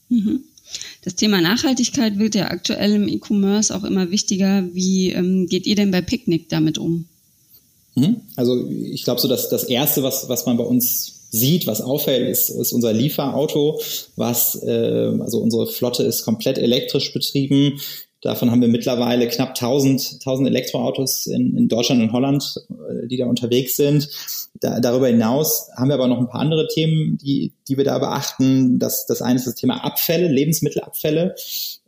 Mhm. 0.09 0.41
Das 1.03 1.15
Thema 1.15 1.39
Nachhaltigkeit 1.39 2.17
wird 2.17 2.36
ja 2.36 2.50
aktuell 2.50 2.95
im 2.95 3.07
E-Commerce 3.07 3.74
auch 3.75 3.83
immer 3.83 4.09
wichtiger. 4.09 4.63
Wie 4.74 5.12
ähm, 5.12 5.47
geht 5.47 5.65
ihr 5.65 5.75
denn 5.75 5.91
bei 5.91 6.01
Picknick 6.01 6.50
damit 6.50 6.77
um? 6.77 7.05
Mhm. 7.95 8.17
Also 8.36 8.67
ich 8.67 9.03
glaube 9.03 9.21
so, 9.21 9.27
dass 9.27 9.50
das 9.50 9.63
Erste, 9.63 10.03
was, 10.03 10.27
was 10.27 10.45
man 10.45 10.57
bei 10.57 10.63
uns 10.63 11.16
sieht, 11.29 11.67
was 11.67 11.81
auffällt, 11.81 12.29
ist, 12.29 12.50
ist 12.50 12.72
unser 12.72 12.93
Lieferauto, 12.93 13.79
was 14.15 14.62
äh, 14.63 15.12
also 15.19 15.39
unsere 15.39 15.67
Flotte 15.67 16.03
ist 16.03 16.24
komplett 16.24 16.57
elektrisch 16.57 17.13
betrieben. 17.13 17.79
Davon 18.27 18.51
haben 18.51 18.60
wir 18.60 18.67
mittlerweile 18.67 19.25
knapp 19.29 19.51
1000, 19.51 20.15
1000 20.15 20.50
Elektroautos 20.50 21.27
in, 21.27 21.55
in 21.55 21.69
Deutschland 21.69 22.01
und 22.01 22.12
Holland, 22.12 22.57
äh, 22.69 23.07
die 23.07 23.15
da 23.15 23.25
unterwegs 23.25 23.77
sind. 23.77 24.10
Da, 24.60 24.81
darüber 24.81 25.07
hinaus 25.07 25.69
haben 25.77 25.88
wir 25.88 25.93
aber 25.93 26.10
noch 26.10 26.19
ein 26.19 26.27
paar 26.27 26.41
andere 26.41 26.67
Themen, 26.67 27.17
die, 27.19 27.53
die 27.69 27.77
wir 27.77 27.86
da 27.86 28.00
beachten. 28.00 28.79
Das, 28.79 29.05
das 29.05 29.22
eine 29.22 29.38
ist 29.38 29.48
das 29.48 29.55
Thema 29.55 29.81
Abfälle, 29.81 30.27
Lebensmittelabfälle. 30.27 31.36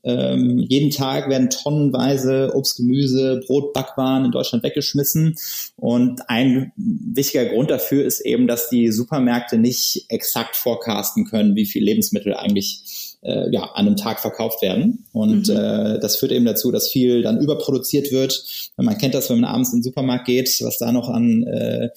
Ähm, 0.06 0.60
jeden 0.60 0.92
Tag 0.92 1.30
werden 1.30 1.50
tonnenweise 1.50 2.52
Obst, 2.56 2.78
Gemüse, 2.78 3.42
Brot, 3.46 3.74
Backwaren 3.74 4.24
in 4.24 4.32
Deutschland 4.32 4.64
weggeschmissen. 4.64 5.36
Und 5.76 6.30
ein 6.30 6.72
wichtiger 6.78 7.48
Grund 7.48 7.70
dafür 7.70 8.06
ist 8.06 8.22
eben, 8.22 8.48
dass 8.48 8.70
die 8.70 8.94
Supermärkte 8.94 9.58
nicht 9.58 10.06
exakt 10.08 10.56
forecasten 10.56 11.26
können, 11.26 11.58
wie 11.58 11.66
viel 11.66 11.84
Lebensmittel 11.84 12.34
eigentlich 12.34 12.99
äh, 13.22 13.52
ja, 13.52 13.64
an 13.64 13.88
einem 13.88 13.98
Tag 13.98 14.20
verkauft 14.20 14.62
werden. 14.62 15.06
Und 15.12 15.48
mhm. 15.48 15.56
äh, 15.56 16.00
das 16.00 16.16
führt 16.16 16.32
eben 16.32 16.46
dazu, 16.46 16.72
dass 16.72 16.90
viel 16.90 17.22
dann 17.22 17.42
überproduziert 17.42 18.12
wird. 18.12 18.72
Man 18.78 18.98
kennt 18.98 19.14
das, 19.14 19.30
wenn 19.30 19.40
man 19.40 19.50
abends 19.50 19.74
in 19.74 19.80
den 19.80 19.84
Supermarkt 19.84 20.26
geht, 20.26 20.50
was 20.62 20.78
da 20.78 20.92
noch 20.92 21.10
an 21.10 21.44
äh, 21.44 21.90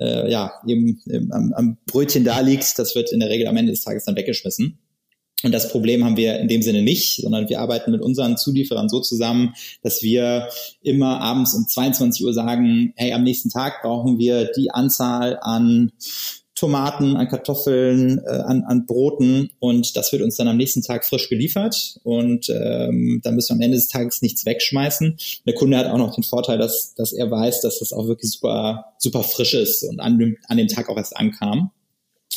äh, 0.00 0.30
ja, 0.30 0.52
eben, 0.66 1.00
eben 1.06 1.32
am, 1.32 1.52
am 1.52 1.76
Brötchen 1.86 2.24
da 2.24 2.40
liegt, 2.40 2.78
das 2.78 2.94
wird 2.94 3.12
in 3.12 3.20
der 3.20 3.28
Regel 3.28 3.48
am 3.48 3.56
Ende 3.56 3.72
des 3.72 3.82
Tages 3.82 4.04
dann 4.04 4.16
weggeschmissen. 4.16 4.78
Und 5.44 5.52
das 5.52 5.70
Problem 5.70 6.04
haben 6.04 6.16
wir 6.16 6.40
in 6.40 6.48
dem 6.48 6.62
Sinne 6.62 6.82
nicht, 6.82 7.20
sondern 7.20 7.48
wir 7.48 7.60
arbeiten 7.60 7.92
mit 7.92 8.00
unseren 8.00 8.36
Zulieferern 8.36 8.88
so 8.88 8.98
zusammen, 9.00 9.54
dass 9.82 10.02
wir 10.02 10.48
immer 10.82 11.20
abends 11.20 11.54
um 11.54 11.68
22 11.68 12.26
Uhr 12.26 12.34
sagen, 12.34 12.92
hey, 12.96 13.12
am 13.12 13.22
nächsten 13.22 13.48
Tag 13.48 13.82
brauchen 13.82 14.18
wir 14.18 14.50
die 14.56 14.72
Anzahl 14.72 15.38
an 15.40 15.92
Tomaten, 16.58 17.16
an 17.16 17.28
Kartoffeln, 17.28 18.18
äh, 18.24 18.30
an, 18.30 18.64
an 18.64 18.86
Broten 18.86 19.50
und 19.60 19.96
das 19.96 20.12
wird 20.12 20.22
uns 20.22 20.36
dann 20.36 20.48
am 20.48 20.56
nächsten 20.56 20.82
Tag 20.82 21.04
frisch 21.04 21.28
geliefert 21.28 21.98
und 22.02 22.48
ähm, 22.50 23.20
dann 23.22 23.34
müssen 23.34 23.50
wir 23.50 23.54
am 23.54 23.60
Ende 23.60 23.76
des 23.76 23.88
Tages 23.88 24.22
nichts 24.22 24.44
wegschmeißen. 24.44 25.16
Der 25.46 25.54
Kunde 25.54 25.78
hat 25.78 25.86
auch 25.86 25.98
noch 25.98 26.14
den 26.14 26.24
Vorteil, 26.24 26.58
dass, 26.58 26.94
dass 26.94 27.12
er 27.12 27.30
weiß, 27.30 27.60
dass 27.60 27.78
das 27.78 27.92
auch 27.92 28.08
wirklich 28.08 28.32
super, 28.32 28.86
super 28.98 29.22
frisch 29.22 29.54
ist 29.54 29.84
und 29.84 30.00
an 30.00 30.18
dem, 30.18 30.36
an 30.48 30.56
dem 30.56 30.68
Tag 30.68 30.88
auch 30.88 30.96
erst 30.96 31.16
ankam. 31.16 31.70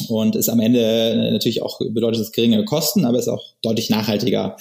Und 0.08 0.36
ist 0.36 0.50
am 0.50 0.62
Ende 0.62 1.32
natürlich 1.34 1.62
auch, 1.62 1.80
bedeutet 1.80 2.22
es 2.22 2.32
geringere 2.32 2.64
Kosten, 2.64 3.04
aber 3.06 3.20
ist 3.20 3.28
auch 3.28 3.44
deutlich 3.62 3.90
nachhaltiger, 3.90 4.56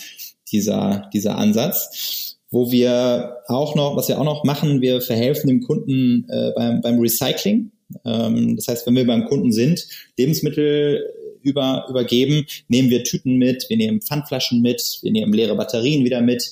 dieser, 0.51 1.09
dieser 1.13 1.37
Ansatz. 1.37 2.37
Wo 2.51 2.73
wir 2.73 3.37
auch 3.47 3.77
noch, 3.77 3.95
was 3.95 4.09
wir 4.09 4.19
auch 4.19 4.25
noch 4.25 4.43
machen, 4.43 4.81
wir 4.81 5.01
verhelfen 5.01 5.47
dem 5.47 5.61
Kunden 5.61 6.27
äh, 6.29 6.51
beim, 6.57 6.81
beim 6.81 6.99
Recycling. 6.99 7.71
Ähm, 8.05 8.57
das 8.57 8.69
heißt, 8.69 8.87
wenn 8.87 8.97
wir 8.97 9.07
beim 9.07 9.27
Kunden 9.27 9.53
sind, 9.53 9.87
Lebensmittel 10.17 11.05
über, 11.43 11.87
übergeben, 11.89 12.47
nehmen 12.69 12.91
wir 12.91 13.05
Tüten 13.05 13.37
mit, 13.37 13.67
wir 13.69 13.77
nehmen 13.77 14.03
Pfandflaschen 14.03 14.61
mit, 14.61 14.99
wir 15.03 15.11
nehmen 15.11 15.33
leere 15.33 15.57
Batterien 15.57 16.05
wieder 16.05 16.21
mit 16.21 16.51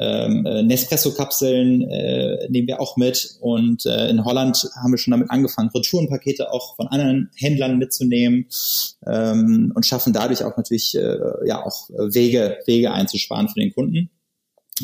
ähm, 0.00 0.46
äh, 0.46 0.62
Nespresso-Kapseln 0.62 1.82
äh, 1.82 2.48
nehmen 2.50 2.68
wir 2.68 2.80
auch 2.80 2.96
mit 2.96 3.36
und 3.40 3.84
äh, 3.84 4.08
in 4.08 4.24
Holland 4.24 4.56
haben 4.80 4.92
wir 4.92 4.98
schon 4.98 5.10
damit 5.10 5.30
angefangen, 5.30 5.70
Retourenpakete 5.74 6.52
auch 6.52 6.76
von 6.76 6.86
anderen 6.86 7.30
Händlern 7.34 7.78
mitzunehmen 7.78 8.46
ähm, 9.06 9.72
und 9.74 9.84
schaffen 9.84 10.12
dadurch 10.12 10.44
auch 10.44 10.56
natürlich 10.56 10.94
äh, 10.94 11.18
ja 11.46 11.64
auch 11.64 11.88
Wege 11.90 12.58
Wege 12.66 12.92
einzusparen 12.92 13.48
für 13.48 13.58
den 13.58 13.74
Kunden. 13.74 14.08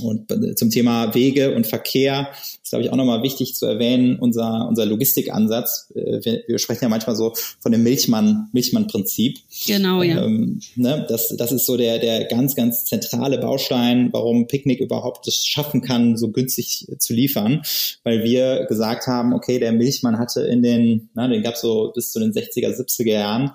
Und 0.03 0.59
zum 0.59 0.71
Thema 0.71 1.15
Wege 1.15 1.55
und 1.55 1.67
Verkehr 1.67 2.29
ist, 2.63 2.71
glaube 2.71 2.85
ich, 2.85 2.91
auch 2.91 2.97
nochmal 2.97 3.23
wichtig 3.23 3.55
zu 3.55 3.67
erwähnen, 3.67 4.19
unser, 4.19 4.67
unser 4.69 4.87
Logistikansatz. 4.87 5.93
Äh, 5.95 6.21
wir, 6.25 6.43
wir 6.47 6.59
sprechen 6.59 6.85
ja 6.85 6.89
manchmal 6.89 7.15
so 7.15 7.33
von 7.61 7.71
dem 7.71 7.83
Milchmann, 7.83 8.49
Milchmann-Prinzip. 8.53 9.39
Genau, 9.67 10.03
ja. 10.03 10.25
Ähm, 10.25 10.61
ne, 10.75 11.05
das, 11.09 11.35
das 11.37 11.53
ist 11.53 11.67
so 11.67 11.77
der, 11.77 11.99
der 11.99 12.25
ganz, 12.25 12.55
ganz 12.57 12.85
zentrale 12.85 13.39
Baustein, 13.39 14.09
warum 14.13 14.47
Picknick 14.47 14.81
überhaupt 14.81 15.29
es 15.29 15.47
schaffen 15.47 15.81
kann, 15.81 16.17
so 16.17 16.31
günstig 16.31 16.87
zu 16.99 17.13
liefern. 17.13 17.63
Weil 18.03 18.25
wir 18.25 18.67
gesagt 18.67 19.07
haben, 19.07 19.33
okay, 19.33 19.59
der 19.59 19.73
Milchmann 19.73 20.19
hatte 20.19 20.43
in 20.43 20.63
den, 20.63 21.09
na, 21.15 21.29
den 21.29 21.43
gab 21.43 21.55
es 21.55 21.61
so 21.61 21.93
bis 21.95 22.11
zu 22.11 22.19
den 22.19 22.33
60er, 22.33 22.75
70er 22.77 23.13
Jahren, 23.13 23.53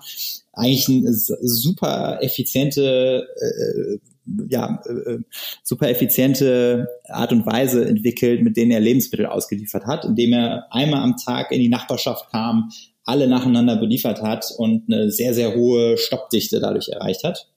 eigentlich 0.52 0.88
eine 0.88 1.12
super 1.12 2.18
effiziente 2.22 3.26
äh, 3.36 3.98
ja, 4.48 4.80
äh, 4.86 5.18
super 5.62 5.88
effiziente 5.88 6.88
Art 7.08 7.32
und 7.32 7.46
Weise 7.46 7.84
entwickelt, 7.86 8.42
mit 8.42 8.56
denen 8.56 8.70
er 8.70 8.80
Lebensmittel 8.80 9.26
ausgeliefert 9.26 9.86
hat, 9.86 10.04
indem 10.04 10.32
er 10.32 10.66
einmal 10.70 11.02
am 11.02 11.16
Tag 11.16 11.50
in 11.50 11.60
die 11.60 11.68
Nachbarschaft 11.68 12.30
kam, 12.30 12.70
alle 13.04 13.26
nacheinander 13.26 13.76
beliefert 13.76 14.22
hat 14.22 14.46
und 14.56 14.84
eine 14.88 15.10
sehr, 15.10 15.34
sehr 15.34 15.54
hohe 15.54 15.96
Stoppdichte 15.96 16.60
dadurch 16.60 16.88
erreicht 16.88 17.24
hat. 17.24 17.48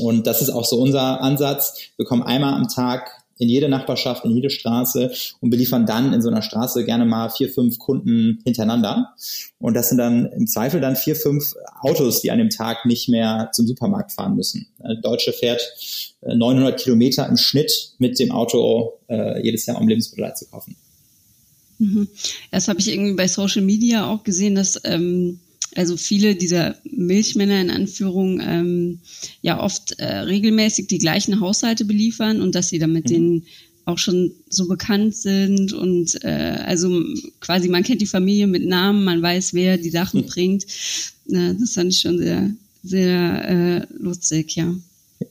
Und 0.00 0.26
das 0.26 0.42
ist 0.42 0.50
auch 0.50 0.64
so 0.64 0.76
unser 0.76 1.20
Ansatz. 1.20 1.90
Wir 1.96 2.06
kommen 2.06 2.22
einmal 2.22 2.54
am 2.54 2.68
Tag 2.68 3.19
in 3.40 3.48
jede 3.48 3.68
Nachbarschaft, 3.68 4.24
in 4.24 4.32
jede 4.32 4.50
Straße 4.50 5.10
und 5.40 5.50
beliefern 5.50 5.86
dann 5.86 6.12
in 6.12 6.22
so 6.22 6.28
einer 6.28 6.42
Straße 6.42 6.84
gerne 6.84 7.06
mal 7.06 7.30
vier, 7.30 7.48
fünf 7.48 7.78
Kunden 7.78 8.40
hintereinander. 8.44 9.14
Und 9.58 9.74
das 9.74 9.88
sind 9.88 9.98
dann 9.98 10.26
im 10.26 10.46
Zweifel 10.46 10.80
dann 10.80 10.94
vier, 10.94 11.16
fünf 11.16 11.54
Autos, 11.80 12.20
die 12.20 12.30
an 12.30 12.38
dem 12.38 12.50
Tag 12.50 12.84
nicht 12.84 13.08
mehr 13.08 13.50
zum 13.52 13.66
Supermarkt 13.66 14.12
fahren 14.12 14.36
müssen. 14.36 14.68
Der 14.78 14.96
Deutsche 14.96 15.32
fährt 15.32 15.62
900 16.22 16.74
äh, 16.74 16.82
Kilometer 16.82 17.26
im 17.28 17.38
Schnitt 17.38 17.94
mit 17.98 18.18
dem 18.18 18.30
Auto 18.30 18.98
äh, 19.08 19.42
jedes 19.42 19.64
Jahr, 19.66 19.80
um 19.80 19.88
Lebensmittel 19.88 20.24
einzukaufen. 20.24 20.76
Mhm. 21.78 22.08
Das 22.50 22.68
habe 22.68 22.78
ich 22.78 22.92
irgendwie 22.92 23.14
bei 23.14 23.26
Social 23.26 23.62
Media 23.62 24.06
auch 24.06 24.22
gesehen, 24.22 24.54
dass 24.54 24.78
ähm, 24.84 25.40
also 25.76 25.96
viele 25.96 26.34
dieser 26.34 26.76
Milchmänner 26.84 27.60
in 27.60 27.70
Anführung 27.70 28.40
ähm, 28.40 29.00
ja 29.42 29.62
oft 29.62 29.98
äh, 29.98 30.18
regelmäßig 30.18 30.88
die 30.88 30.98
gleichen 30.98 31.40
Haushalte 31.40 31.84
beliefern 31.84 32.40
und 32.40 32.54
dass 32.54 32.68
sie 32.68 32.78
damit 32.78 33.04
mhm. 33.06 33.08
denen 33.08 33.46
auch 33.84 33.98
schon 33.98 34.32
so 34.48 34.68
bekannt 34.68 35.16
sind 35.16 35.72
und 35.72 36.22
äh, 36.24 36.58
also 36.66 37.02
quasi 37.40 37.68
man 37.68 37.82
kennt 37.82 38.00
die 38.00 38.06
Familie 38.06 38.46
mit 38.46 38.66
Namen, 38.66 39.04
man 39.04 39.22
weiß, 39.22 39.54
wer 39.54 39.78
die 39.78 39.90
Sachen 39.90 40.22
mhm. 40.22 40.26
bringt. 40.26 40.64
Äh, 41.28 41.54
das 41.58 41.74
fand 41.74 41.92
ich 41.92 42.00
schon 42.00 42.18
sehr, 42.18 42.50
sehr 42.82 43.48
äh, 43.48 43.86
lustig, 43.98 44.56
ja. 44.56 44.74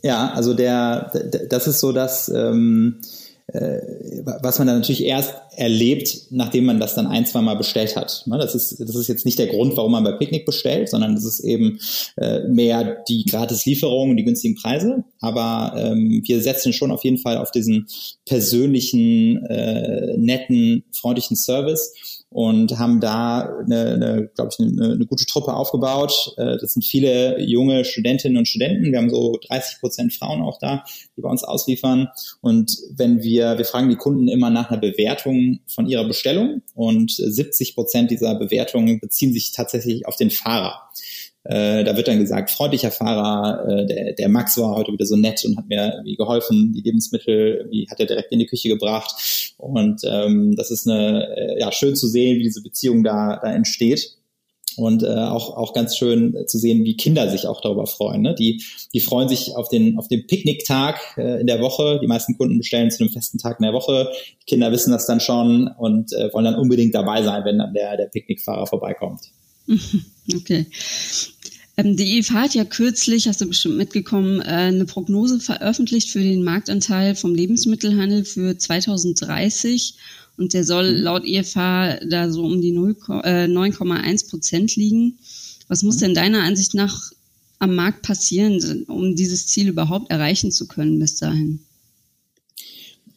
Ja, 0.03 0.31
also 0.33 0.53
der, 0.53 1.11
das 1.49 1.67
ist 1.67 1.79
so, 1.79 1.91
dass 1.91 2.29
ähm, 2.29 2.97
äh, 3.01 3.28
was 3.51 4.59
man 4.59 4.67
dann 4.67 4.77
natürlich 4.77 5.03
erst 5.03 5.33
erlebt, 5.55 6.27
nachdem 6.29 6.65
man 6.65 6.79
das 6.79 6.95
dann 6.95 7.07
ein, 7.07 7.25
zwei 7.25 7.41
Mal 7.41 7.55
bestellt 7.55 7.95
hat. 7.95 8.23
Ne, 8.27 8.37
das 8.37 8.55
ist, 8.55 8.79
das 8.79 8.95
ist 8.95 9.07
jetzt 9.07 9.25
nicht 9.25 9.39
der 9.39 9.47
Grund, 9.47 9.75
warum 9.75 9.91
man 9.91 10.03
bei 10.03 10.11
Picknick 10.11 10.45
bestellt, 10.45 10.89
sondern 10.89 11.15
das 11.15 11.25
ist 11.25 11.39
eben 11.39 11.79
äh, 12.17 12.47
mehr 12.47 13.03
die 13.07 13.25
Gratislieferung 13.25 14.11
und 14.11 14.17
die 14.17 14.23
günstigen 14.23 14.55
Preise. 14.55 15.03
Aber 15.19 15.73
ähm, 15.77 16.21
wir 16.25 16.41
setzen 16.41 16.73
schon 16.73 16.91
auf 16.91 17.03
jeden 17.03 17.17
Fall 17.17 17.37
auf 17.37 17.51
diesen 17.51 17.87
persönlichen, 18.25 19.45
äh, 19.45 20.17
netten, 20.17 20.83
freundlichen 20.93 21.35
Service 21.35 21.93
und 22.31 22.77
haben 22.77 22.99
da 22.99 23.57
eine, 23.65 23.93
eine 23.93 24.29
glaube 24.35 24.51
ich, 24.53 24.59
eine, 24.59 24.93
eine 24.93 25.05
gute 25.05 25.25
Truppe 25.25 25.53
aufgebaut. 25.53 26.33
Äh, 26.37 26.57
das 26.57 26.73
sind 26.73 26.83
viele 26.83 27.41
junge 27.41 27.85
Studentinnen 27.85 28.37
und 28.37 28.47
Studenten. 28.47 28.91
Wir 28.91 28.99
haben 28.99 29.09
so 29.09 29.39
30 29.47 29.79
Prozent 29.79 30.13
Frauen 30.13 30.41
auch 30.41 30.59
da, 30.59 30.83
die 31.17 31.21
bei 31.21 31.29
uns 31.29 31.43
ausliefern. 31.43 32.09
Und 32.41 32.77
wenn 32.91 33.23
wir, 33.23 33.57
wir 33.57 33.65
fragen 33.65 33.89
die 33.89 33.95
Kunden 33.95 34.27
immer 34.27 34.51
nach 34.51 34.69
einer 34.69 34.79
Bewertung 34.79 35.59
von 35.67 35.87
ihrer 35.87 36.05
Bestellung 36.05 36.61
und 36.75 37.11
70 37.11 37.73
Prozent 37.73 38.11
dieser 38.11 38.35
Bewertungen 38.35 38.99
beziehen 38.99 39.33
sich 39.33 39.51
tatsächlich 39.51 40.05
auf 40.05 40.15
den 40.15 40.29
Fahrer. 40.29 40.89
Äh, 41.45 41.83
da 41.83 41.95
wird 41.95 42.07
dann 42.07 42.19
gesagt, 42.19 42.51
freundlicher 42.51 42.91
Fahrer, 42.91 43.67
äh, 43.67 43.85
der, 43.85 44.13
der 44.13 44.29
Max 44.29 44.57
war 44.57 44.75
heute 44.75 44.91
wieder 44.91 45.05
so 45.05 45.15
nett 45.15 45.43
und 45.45 45.57
hat 45.57 45.67
mir 45.67 45.93
irgendwie 45.93 46.15
geholfen, 46.15 46.73
die 46.73 46.81
Lebensmittel 46.81 47.67
wie 47.71 47.87
hat 47.89 47.99
er 47.99 48.05
direkt 48.05 48.31
in 48.31 48.39
die 48.39 48.45
Küche 48.45 48.69
gebracht. 48.69 49.53
Und 49.57 50.01
ähm, 50.03 50.55
das 50.55 50.69
ist 50.69 50.87
eine, 50.87 51.35
äh, 51.35 51.59
ja, 51.59 51.71
schön 51.71 51.95
zu 51.95 52.07
sehen, 52.07 52.37
wie 52.39 52.43
diese 52.43 52.61
Beziehung 52.61 53.03
da, 53.03 53.39
da 53.41 53.53
entsteht. 53.53 54.15
Und 54.75 55.03
äh, 55.03 55.07
auch, 55.07 55.57
auch 55.57 55.73
ganz 55.73 55.97
schön 55.97 56.37
zu 56.47 56.57
sehen, 56.57 56.85
wie 56.85 56.95
Kinder 56.95 57.29
sich 57.29 57.47
auch 57.47 57.59
darüber 57.59 57.85
freuen. 57.85 58.21
Ne? 58.21 58.35
Die, 58.35 58.63
die 58.93 59.01
freuen 59.01 59.27
sich 59.27 59.55
auf 59.55 59.67
den, 59.67 59.97
auf 59.97 60.07
den 60.07 60.25
Picknicktag 60.25 61.17
äh, 61.17 61.41
in 61.41 61.47
der 61.47 61.59
Woche. 61.59 61.99
Die 62.01 62.07
meisten 62.07 62.37
Kunden 62.37 62.57
bestellen 62.57 62.89
zu 62.91 63.03
einem 63.03 63.11
festen 63.11 63.39
Tag 63.39 63.59
in 63.59 63.63
der 63.63 63.73
Woche. 63.73 64.09
Die 64.41 64.45
Kinder 64.45 64.71
wissen 64.71 64.91
das 64.91 65.05
dann 65.05 65.19
schon 65.19 65.69
und 65.77 66.13
äh, 66.13 66.31
wollen 66.33 66.45
dann 66.45 66.55
unbedingt 66.55 66.95
dabei 66.95 67.23
sein, 67.23 67.43
wenn 67.43 67.57
dann 67.57 67.73
der, 67.73 67.97
der 67.97 68.05
Picknickfahrer 68.05 68.67
vorbeikommt. 68.67 69.21
Okay. 70.31 70.67
Ähm, 71.75 71.95
die 71.95 72.19
IFA 72.19 72.41
hat 72.41 72.53
ja 72.53 72.65
kürzlich, 72.65 73.27
hast 73.27 73.41
du 73.41 73.47
bestimmt 73.47 73.77
mitgekommen, 73.77 74.41
äh, 74.41 74.43
eine 74.43 74.85
Prognose 74.85 75.39
veröffentlicht 75.39 76.11
für 76.11 76.19
den 76.19 76.43
Marktanteil 76.43 77.15
vom 77.15 77.33
Lebensmittelhandel 77.33 78.25
für 78.25 78.57
2030. 78.57 79.95
Und 80.37 80.53
der 80.53 80.63
soll 80.63 80.93
mhm. 80.93 81.01
laut 81.01 81.25
IFA 81.25 81.99
da 82.05 82.31
so 82.31 82.43
um 82.43 82.61
die 82.61 82.73
9,1 82.73 84.25
äh, 84.25 84.29
Prozent 84.29 84.75
liegen. 84.75 85.17
Was 85.67 85.83
muss 85.83 85.95
mhm. 85.95 85.99
denn 86.01 86.13
deiner 86.15 86.43
Ansicht 86.43 86.73
nach 86.73 87.11
am 87.59 87.75
Markt 87.75 88.03
passieren, 88.03 88.83
um 88.87 89.15
dieses 89.15 89.47
Ziel 89.47 89.67
überhaupt 89.67 90.11
erreichen 90.11 90.51
zu 90.51 90.67
können 90.67 90.99
bis 90.99 91.15
dahin? 91.15 91.59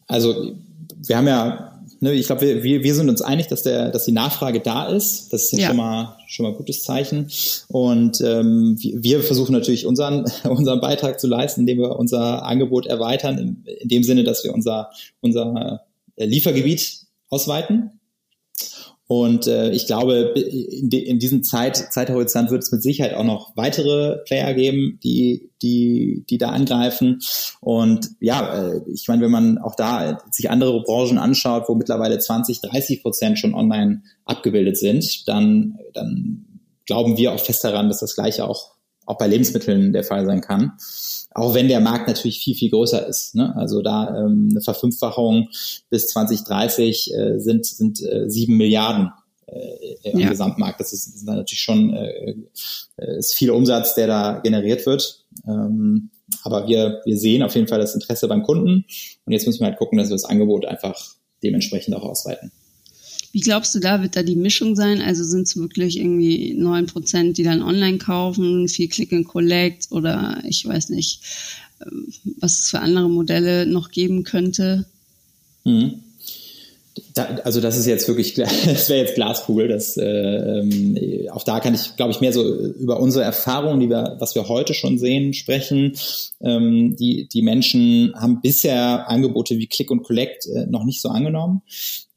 Also 0.07 0.55
wir 0.97 1.17
haben 1.17 1.27
ja 1.27 1.72
ne, 2.03 2.13
ich 2.13 2.27
glaube, 2.27 2.63
wir, 2.63 2.83
wir 2.83 2.95
sind 2.95 3.09
uns 3.09 3.21
einig, 3.21 3.47
dass 3.47 3.63
der, 3.63 3.89
dass 3.89 4.05
die 4.05 4.11
Nachfrage 4.11 4.59
da 4.59 4.87
ist. 4.87 5.31
Das 5.31 5.43
ist 5.43 5.53
ja, 5.53 5.59
ja. 5.59 5.67
schon 5.67 5.77
mal 5.77 6.17
schon 6.27 6.43
mal 6.43 6.51
ein 6.51 6.57
gutes 6.57 6.83
Zeichen. 6.83 7.31
Und 7.69 8.21
ähm, 8.21 8.77
wir 8.77 9.21
versuchen 9.21 9.53
natürlich 9.53 9.85
unseren 9.85 10.25
unseren 10.43 10.81
Beitrag 10.81 11.19
zu 11.19 11.27
leisten, 11.27 11.61
indem 11.61 11.79
wir 11.79 11.95
unser 11.95 12.45
Angebot 12.45 12.85
erweitern, 12.85 13.37
in, 13.37 13.65
in 13.79 13.89
dem 13.89 14.03
Sinne, 14.03 14.23
dass 14.23 14.43
wir 14.43 14.53
unser 14.53 14.91
unser 15.21 15.81
Liefergebiet 16.17 16.99
ausweiten. 17.29 17.99
Und 19.07 19.47
äh, 19.47 19.71
ich 19.71 19.85
glaube, 19.85 20.33
in, 20.35 20.89
de, 20.89 21.01
in 21.01 21.19
diesem 21.19 21.43
Zeit, 21.43 21.75
Zeithorizont 21.75 22.51
wird 22.51 22.63
es 22.63 22.71
mit 22.71 22.81
Sicherheit 22.81 23.13
auch 23.13 23.25
noch 23.25 23.55
weitere 23.55 24.17
Player 24.25 24.53
geben, 24.53 24.99
die, 25.03 25.49
die, 25.61 26.25
die 26.29 26.37
da 26.37 26.49
angreifen. 26.49 27.19
Und 27.59 28.11
ja, 28.21 28.69
äh, 28.71 28.81
ich 28.91 29.07
meine, 29.07 29.21
wenn 29.21 29.31
man 29.31 29.57
auch 29.57 29.75
da 29.75 30.23
sich 30.31 30.49
andere 30.49 30.81
Branchen 30.83 31.17
anschaut, 31.17 31.65
wo 31.67 31.75
mittlerweile 31.75 32.17
20, 32.17 32.61
30 32.61 33.01
Prozent 33.01 33.39
schon 33.39 33.53
online 33.53 34.03
abgebildet 34.25 34.77
sind, 34.77 35.27
dann, 35.27 35.77
dann 35.93 36.45
glauben 36.85 37.17
wir 37.17 37.33
auch 37.33 37.39
fest 37.39 37.63
daran, 37.63 37.89
dass 37.89 37.99
das 37.99 38.15
Gleiche 38.15 38.47
auch 38.47 38.72
auch 39.05 39.17
bei 39.17 39.27
Lebensmitteln 39.27 39.93
der 39.93 40.03
Fall 40.03 40.25
sein 40.25 40.41
kann. 40.41 40.73
Auch 41.31 41.53
wenn 41.53 41.67
der 41.67 41.79
Markt 41.79 42.07
natürlich 42.07 42.39
viel, 42.39 42.55
viel 42.55 42.69
größer 42.69 43.07
ist. 43.07 43.35
Ne? 43.35 43.55
Also 43.55 43.81
da 43.81 44.17
ähm, 44.17 44.49
eine 44.51 44.61
Verfünffachung 44.61 45.49
bis 45.89 46.07
2030 46.07 47.13
äh, 47.13 47.39
sind, 47.39 47.65
sind 47.65 48.01
äh, 48.01 48.29
sieben 48.29 48.57
Milliarden 48.57 49.11
äh, 49.47 50.09
im 50.11 50.19
ja. 50.19 50.29
Gesamtmarkt. 50.29 50.79
Das 50.79 50.93
ist, 50.93 51.07
ist 51.07 51.25
natürlich 51.25 51.61
schon 51.61 51.93
äh, 51.93 52.35
ist 53.17 53.33
viel 53.33 53.51
Umsatz, 53.51 53.95
der 53.95 54.07
da 54.07 54.39
generiert 54.39 54.85
wird. 54.85 55.25
Ähm, 55.47 56.11
aber 56.43 56.67
wir, 56.67 57.01
wir 57.05 57.17
sehen 57.17 57.43
auf 57.43 57.55
jeden 57.55 57.67
Fall 57.67 57.79
das 57.79 57.95
Interesse 57.95 58.27
beim 58.27 58.43
Kunden 58.43 58.85
und 59.25 59.33
jetzt 59.33 59.45
müssen 59.45 59.59
wir 59.61 59.67
halt 59.67 59.77
gucken, 59.77 59.97
dass 59.97 60.09
wir 60.09 60.15
das 60.15 60.25
Angebot 60.25 60.65
einfach 60.65 61.15
dementsprechend 61.43 61.95
auch 61.95 62.03
ausweiten. 62.03 62.51
Wie 63.33 63.39
glaubst 63.39 63.73
du, 63.73 63.79
da 63.79 64.01
wird 64.03 64.15
da 64.15 64.21
die 64.21 64.35
Mischung 64.35 64.75
sein? 64.75 65.01
Also 65.01 65.23
sind 65.23 65.47
es 65.47 65.57
wirklich 65.57 65.97
irgendwie 65.97 66.53
neun 66.53 66.85
Prozent, 66.85 67.39
die 67.39 67.43
dann 67.43 67.63
online 67.63 67.97
kaufen, 67.97 68.67
viel 68.67 68.87
Click 68.87 69.11
and 69.11 69.27
Collect 69.27 69.91
oder 69.91 70.39
ich 70.47 70.63
weiß 70.67 70.89
nicht, 70.89 71.19
ähm, 71.83 72.13
was 72.37 72.59
es 72.59 72.69
für 72.69 72.79
andere 72.79 73.09
Modelle 73.09 73.65
noch 73.65 73.89
geben 73.89 74.23
könnte? 74.23 74.85
Mhm. 75.63 75.95
Da, 77.15 77.39
also 77.43 77.59
das 77.59 77.77
ist 77.77 77.85
jetzt 77.85 78.07
wirklich, 78.07 78.33
das 78.35 78.89
wäre 78.89 78.99
jetzt 78.99 79.15
Glaskugel. 79.15 79.67
Das, 79.67 79.97
äh, 79.97 80.03
ähm, 80.05 80.97
auch 81.31 81.43
da 81.43 81.59
kann 81.59 81.73
ich, 81.73 81.95
glaube 81.95 82.11
ich, 82.11 82.21
mehr 82.21 82.33
so 82.33 82.43
über 82.43 82.99
unsere 82.99 83.23
Erfahrungen, 83.23 83.79
die 83.79 83.89
wir, 83.89 84.17
was 84.19 84.35
wir 84.35 84.47
heute 84.47 84.73
schon 84.73 84.97
sehen, 84.97 85.33
sprechen. 85.33 85.93
Ähm, 86.41 86.95
die, 86.95 87.27
die 87.27 87.41
Menschen 87.41 88.13
haben 88.15 88.41
bisher 88.41 89.09
Angebote 89.09 89.57
wie 89.57 89.67
Click 89.67 89.89
und 89.89 90.03
Collect 90.03 90.45
äh, 90.47 90.65
noch 90.67 90.83
nicht 90.83 91.01
so 91.01 91.09
angenommen. 91.09 91.61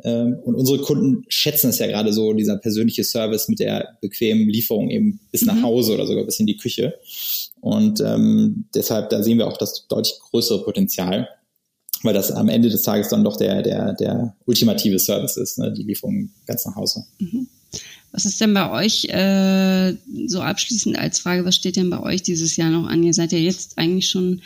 Ähm, 0.04 0.36
und 0.44 0.54
unsere 0.54 0.78
Kunden 0.78 1.24
schätzen 1.28 1.70
es 1.70 1.78
ja 1.78 1.86
gerade 1.86 2.12
so, 2.12 2.32
dieser 2.34 2.56
persönliche 2.56 3.04
Service 3.04 3.48
mit 3.48 3.60
der 3.60 3.96
bequemen 4.00 4.48
Lieferung 4.48 4.90
eben 4.90 5.20
bis 5.30 5.42
mhm. 5.42 5.48
nach 5.48 5.62
Hause 5.62 5.94
oder 5.94 6.06
sogar 6.06 6.24
bis 6.24 6.38
in 6.38 6.46
die 6.46 6.56
Küche. 6.56 6.94
Und 7.60 8.00
ähm, 8.00 8.66
deshalb, 8.74 9.10
da 9.10 9.22
sehen 9.22 9.38
wir 9.38 9.48
auch 9.48 9.56
das 9.56 9.86
deutlich 9.88 10.18
größere 10.30 10.62
Potenzial 10.62 11.28
weil 12.02 12.14
das 12.14 12.30
am 12.30 12.48
Ende 12.48 12.68
des 12.68 12.82
Tages 12.82 13.08
dann 13.08 13.24
doch 13.24 13.36
der, 13.36 13.62
der, 13.62 13.92
der 13.94 14.34
ultimative 14.46 14.98
Service 14.98 15.36
ist, 15.36 15.58
ne? 15.58 15.72
die 15.72 15.82
Lieferung 15.82 16.30
ganz 16.46 16.64
nach 16.66 16.76
Hause. 16.76 17.04
Mhm. 17.18 17.48
Was 18.12 18.24
ist 18.24 18.40
denn 18.40 18.54
bei 18.54 18.70
euch 18.70 19.04
äh, 19.06 19.94
so 20.26 20.40
abschließend 20.40 20.98
als 20.98 21.18
Frage, 21.18 21.44
was 21.44 21.56
steht 21.56 21.76
denn 21.76 21.90
bei 21.90 22.00
euch 22.00 22.22
dieses 22.22 22.56
Jahr 22.56 22.70
noch 22.70 22.86
an? 22.86 23.02
Ihr 23.02 23.12
seid 23.12 23.32
ja 23.32 23.38
jetzt 23.38 23.76
eigentlich 23.76 24.08
schon 24.08 24.40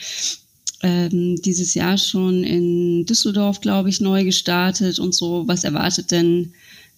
ähm, 0.83 1.37
dieses 1.43 1.75
Jahr 1.75 1.99
schon 1.99 2.43
in 2.43 3.05
Düsseldorf, 3.07 3.61
glaube 3.61 3.89
ich, 3.91 4.01
neu 4.01 4.25
gestartet 4.25 4.99
und 4.99 5.15
so. 5.15 5.47
Was 5.47 5.65
erwartet 5.65 6.11
denn 6.11 6.53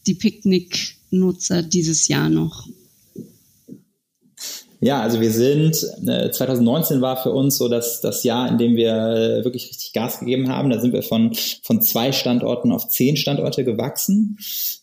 die 0.06 0.14
Picknick-Nutzer 0.14 1.62
dieses 1.62 2.08
Jahr 2.08 2.28
noch? 2.28 2.68
Ja, 4.84 5.00
also 5.00 5.20
wir 5.20 5.30
sind, 5.30 5.76
äh, 6.08 6.32
2019 6.32 7.00
war 7.00 7.16
für 7.16 7.30
uns 7.30 7.56
so 7.56 7.68
das, 7.68 8.00
das 8.00 8.24
Jahr, 8.24 8.48
in 8.48 8.58
dem 8.58 8.74
wir 8.74 8.92
äh, 8.92 9.44
wirklich 9.44 9.68
richtig 9.68 9.92
Gas 9.92 10.18
gegeben 10.18 10.48
haben. 10.48 10.70
Da 10.70 10.80
sind 10.80 10.92
wir 10.92 11.04
von, 11.04 11.36
von 11.62 11.80
zwei 11.80 12.10
Standorten 12.10 12.72
auf 12.72 12.88
zehn 12.88 13.16
Standorte 13.16 13.62
gewachsen, 13.62 14.38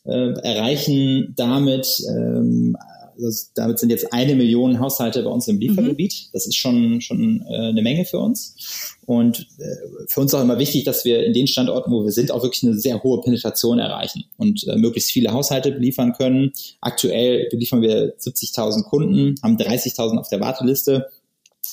äh, 0.05 0.31
erreichen 0.39 1.33
damit 1.35 2.01
ähm, 2.07 2.77
das, 3.21 3.51
damit 3.53 3.79
sind 3.79 3.89
jetzt 3.89 4.12
eine 4.13 4.36
Million 4.36 4.79
Haushalte 4.79 5.23
bei 5.23 5.29
uns 5.29 5.47
im 5.47 5.60
Liefergebiet. 5.60 6.13
Mhm. 6.13 6.29
Das 6.34 6.47
ist 6.47 6.55
schon, 6.55 7.01
schon 7.01 7.45
äh, 7.49 7.69
eine 7.69 7.82
Menge 7.82 8.05
für 8.05 8.19
uns. 8.19 8.97
Und 9.05 9.47
äh, 9.58 10.08
für 10.08 10.21
uns 10.21 10.34
auch 10.34 10.41
immer 10.41 10.60
wichtig, 10.60 10.84
dass 10.84 11.05
wir 11.05 11.25
in 11.25 11.34
den 11.34 11.47
Standorten, 11.47 11.91
wo 11.91 12.03
wir 12.03 12.12
sind, 12.12 12.32
auch 12.32 12.43
wirklich 12.43 12.63
eine 12.63 12.75
sehr 12.75 13.01
hohe 13.03 13.21
Penetration 13.21 13.79
erreichen 13.79 14.25
und 14.38 14.67
äh, 14.67 14.75
möglichst 14.75 15.12
viele 15.12 15.32
Haushalte 15.32 15.71
beliefern 15.71 16.13
können. 16.13 16.51
Aktuell 16.82 17.47
beliefern 17.49 17.82
wir 17.82 18.15
70.000 18.17 18.84
Kunden, 18.84 19.36
haben 19.41 19.58
30.000 19.58 20.17
auf 20.17 20.29
der 20.29 20.39
Warteliste. 20.39 21.08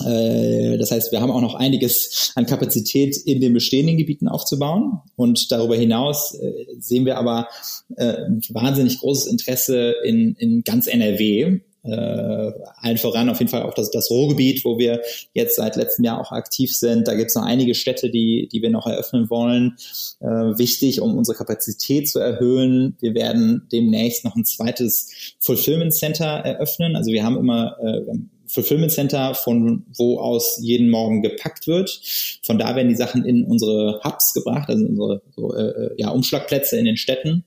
Äh, 0.05 0.79
das 0.79 0.91
heißt, 0.91 1.13
wir 1.13 1.21
haben 1.21 1.31
auch 1.31 1.41
noch 1.41 1.55
einiges 1.55 2.33
an 2.35 2.47
Kapazität 2.47 3.17
in 3.17 3.41
den 3.41 3.53
bestehenden 3.53 3.97
Gebieten 3.97 4.29
aufzubauen. 4.29 5.01
Und 5.17 5.51
darüber 5.51 5.77
hinaus 5.77 6.35
äh, 6.35 6.53
sehen 6.79 7.07
wir 7.07 7.19
aber 7.19 7.49
äh, 7.97 8.15
wahnsinnig 8.51 8.99
großes 9.01 9.27
Interesse 9.27 9.95
in, 10.05 10.35
in 10.37 10.63
ganz 10.65 10.87
NRW. 10.87 11.61
Äh, 11.87 12.53
allen 12.79 12.99
voran 12.99 13.29
auf 13.29 13.39
jeden 13.39 13.51
Fall 13.51 13.63
auch 13.63 13.75
das, 13.75 13.91
das 13.91 14.11
Ruhrgebiet, 14.11 14.65
wo 14.65 14.77
wir 14.77 15.03
jetzt 15.35 15.57
seit 15.57 15.77
letztem 15.77 16.05
Jahr 16.05 16.21
auch 16.21 16.33
aktiv 16.33 16.77
sind. 16.77 17.07
Da 17.07 17.15
gibt 17.15 17.29
es 17.29 17.37
noch 17.37 17.45
einige 17.45 17.75
Städte, 17.77 18.11
die, 18.11 18.49
die 18.51 18.61
wir 18.61 18.71
noch 18.71 18.87
eröffnen 18.87 19.31
wollen. 19.31 19.77
Äh, 20.21 20.27
wichtig, 20.27 21.01
um 21.01 21.17
unsere 21.17 21.37
Kapazität 21.37 22.09
zu 22.09 22.19
erhöhen. 22.19 22.97
Wir 23.01 23.15
werden 23.15 23.69
demnächst 23.71 24.25
noch 24.25 24.35
ein 24.35 24.45
zweites 24.45 25.37
Fulfillment 25.39 25.95
Center 25.95 26.27
eröffnen. 26.27 26.97
Also 26.97 27.13
wir 27.13 27.23
haben 27.23 27.37
immer 27.37 27.77
äh, 27.81 28.01
Fulfillment 28.49 28.93
Center, 28.93 29.35
von 29.35 29.85
wo 29.97 30.19
aus 30.19 30.59
jeden 30.63 30.91
Morgen 30.91 31.23
gepackt 31.23 31.67
wird. 31.67 32.01
Von 32.43 32.59
da 32.59 32.77
werden 32.77 32.89
die 32.89 32.97
Sachen 32.97 33.25
in 33.25 33.45
unsere 33.45 34.01
Hubs 34.05 34.33
gebracht, 34.35 34.69
also 34.69 34.85
unsere 34.85 35.23
so, 35.35 35.55
äh, 35.55 35.63
äh, 35.63 35.95
ja, 35.97 36.11
Umschlagplätze 36.11 36.79
in 36.79 36.85
den 36.85 36.97
Städten. 36.97 37.45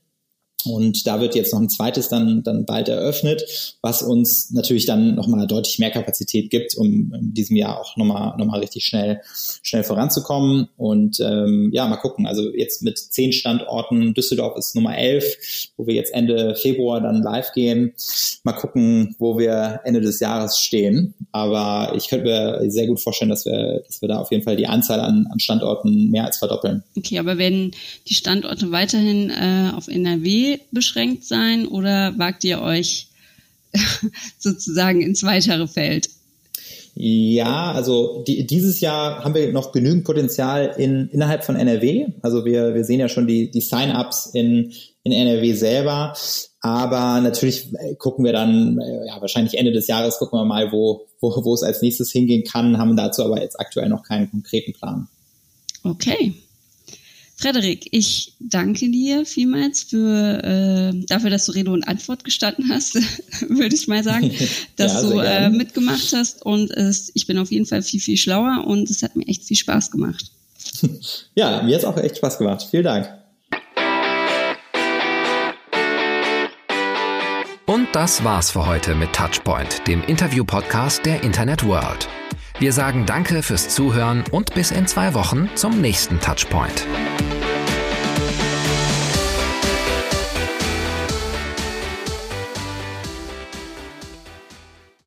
Und 0.64 1.06
da 1.06 1.20
wird 1.20 1.34
jetzt 1.34 1.52
noch 1.52 1.60
ein 1.60 1.68
zweites 1.68 2.08
dann, 2.08 2.42
dann 2.42 2.64
bald 2.66 2.88
eröffnet, 2.88 3.42
was 3.82 4.02
uns 4.02 4.50
natürlich 4.50 4.86
dann 4.86 5.14
nochmal 5.14 5.46
deutlich 5.46 5.78
mehr 5.78 5.90
Kapazität 5.90 6.50
gibt, 6.50 6.76
um 6.76 7.12
in 7.14 7.34
diesem 7.34 7.56
Jahr 7.56 7.80
auch 7.80 7.96
nochmal 7.96 8.36
noch 8.38 8.46
mal 8.46 8.60
richtig 8.60 8.84
schnell, 8.84 9.20
schnell 9.62 9.84
voranzukommen. 9.84 10.68
Und 10.76 11.20
ähm, 11.20 11.70
ja, 11.72 11.86
mal 11.86 11.96
gucken. 11.96 12.26
Also 12.26 12.54
jetzt 12.54 12.82
mit 12.82 12.98
zehn 12.98 13.32
Standorten, 13.32 14.14
Düsseldorf 14.14 14.56
ist 14.56 14.74
Nummer 14.74 14.96
elf, 14.96 15.36
wo 15.76 15.86
wir 15.86 15.94
jetzt 15.94 16.12
Ende 16.12 16.54
Februar 16.54 17.00
dann 17.00 17.22
live 17.22 17.52
gehen. 17.52 17.92
Mal 18.44 18.52
gucken, 18.52 19.14
wo 19.18 19.38
wir 19.38 19.80
Ende 19.84 20.00
des 20.00 20.20
Jahres 20.20 20.58
stehen. 20.58 21.14
Aber 21.32 21.92
ich 21.96 22.08
könnte 22.08 22.26
mir 22.26 22.70
sehr 22.70 22.86
gut 22.86 23.00
vorstellen, 23.00 23.30
dass 23.30 23.44
wir, 23.44 23.82
dass 23.86 24.00
wir 24.02 24.08
da 24.08 24.18
auf 24.18 24.30
jeden 24.30 24.42
Fall 24.42 24.56
die 24.56 24.66
Anzahl 24.66 25.00
an, 25.00 25.26
an 25.30 25.40
Standorten 25.40 26.10
mehr 26.10 26.24
als 26.24 26.38
verdoppeln. 26.38 26.82
Okay, 26.96 27.18
aber 27.18 27.38
werden 27.38 27.72
die 28.08 28.14
Standorte 28.14 28.70
weiterhin 28.70 29.30
äh, 29.30 29.70
auf 29.76 29.88
NRW 29.88 30.49
beschränkt 30.70 31.24
sein 31.24 31.66
oder 31.66 32.18
wagt 32.18 32.44
ihr 32.44 32.60
euch 32.60 33.08
sozusagen 34.38 35.00
ins 35.00 35.22
weitere 35.22 35.66
Feld? 35.66 36.08
Ja, 36.94 37.72
also 37.72 38.24
die, 38.26 38.46
dieses 38.46 38.80
Jahr 38.80 39.24
haben 39.24 39.34
wir 39.34 39.52
noch 39.52 39.72
genügend 39.72 40.04
Potenzial 40.04 40.74
in, 40.76 41.08
innerhalb 41.10 41.44
von 41.44 41.56
NRW. 41.56 42.08
Also 42.20 42.44
wir, 42.44 42.74
wir 42.74 42.84
sehen 42.84 43.00
ja 43.00 43.08
schon 43.08 43.26
die, 43.26 43.50
die 43.50 43.60
Sign-ups 43.60 44.26
in, 44.34 44.72
in 45.04 45.12
NRW 45.12 45.54
selber. 45.54 46.14
Aber 46.60 47.20
natürlich 47.20 47.72
gucken 47.98 48.24
wir 48.24 48.32
dann, 48.32 48.80
ja, 49.06 49.20
wahrscheinlich 49.20 49.56
Ende 49.56 49.72
des 49.72 49.86
Jahres 49.86 50.18
gucken 50.18 50.38
wir 50.38 50.44
mal, 50.44 50.72
wo, 50.72 51.06
wo, 51.20 51.32
wo 51.44 51.54
es 51.54 51.62
als 51.62 51.80
nächstes 51.80 52.10
hingehen 52.10 52.44
kann, 52.44 52.76
haben 52.76 52.96
dazu 52.96 53.24
aber 53.24 53.40
jetzt 53.40 53.58
aktuell 53.58 53.88
noch 53.88 54.02
keinen 54.02 54.30
konkreten 54.30 54.72
Plan. 54.74 55.08
Okay, 55.82 56.34
Frederik, 57.40 57.88
ich 57.90 58.34
danke 58.38 58.90
dir 58.90 59.24
vielmals 59.24 59.84
für 59.84 60.44
äh, 60.44 61.06
dafür, 61.06 61.30
dass 61.30 61.46
du 61.46 61.52
Rede 61.52 61.70
und 61.70 61.88
Antwort 61.88 62.22
gestanden 62.22 62.68
hast, 62.70 62.94
würde 63.48 63.74
ich 63.74 63.88
mal 63.88 64.04
sagen, 64.04 64.30
dass 64.76 64.92
ja, 64.92 65.02
du 65.02 65.18
äh, 65.20 65.48
mitgemacht 65.48 66.12
hast 66.12 66.44
und 66.44 66.70
es, 66.70 67.10
ich 67.14 67.26
bin 67.26 67.38
auf 67.38 67.50
jeden 67.50 67.64
Fall 67.64 67.80
viel, 67.80 68.00
viel 68.00 68.18
schlauer 68.18 68.66
und 68.66 68.90
es 68.90 69.02
hat 69.02 69.16
mir 69.16 69.26
echt 69.26 69.44
viel 69.44 69.56
Spaß 69.56 69.90
gemacht. 69.90 70.30
Ja, 71.34 71.62
mir 71.62 71.74
hat 71.74 71.82
es 71.82 71.84
auch 71.84 71.96
echt 71.96 72.18
Spaß 72.18 72.38
gemacht. 72.38 72.66
Vielen 72.70 72.84
Dank. 72.84 73.08
Und 77.66 77.88
das 77.92 78.22
war's 78.24 78.50
für 78.50 78.66
heute 78.66 78.94
mit 78.94 79.12
Touchpoint, 79.12 79.86
dem 79.86 80.02
Interview-Podcast 80.04 81.06
der 81.06 81.22
Internet 81.22 81.64
World. 81.66 82.08
Wir 82.58 82.74
sagen 82.74 83.06
Danke 83.06 83.42
fürs 83.42 83.70
Zuhören 83.70 84.24
und 84.32 84.52
bis 84.54 84.70
in 84.70 84.86
zwei 84.86 85.14
Wochen 85.14 85.48
zum 85.54 85.80
nächsten 85.80 86.20
Touchpoint. 86.20 86.84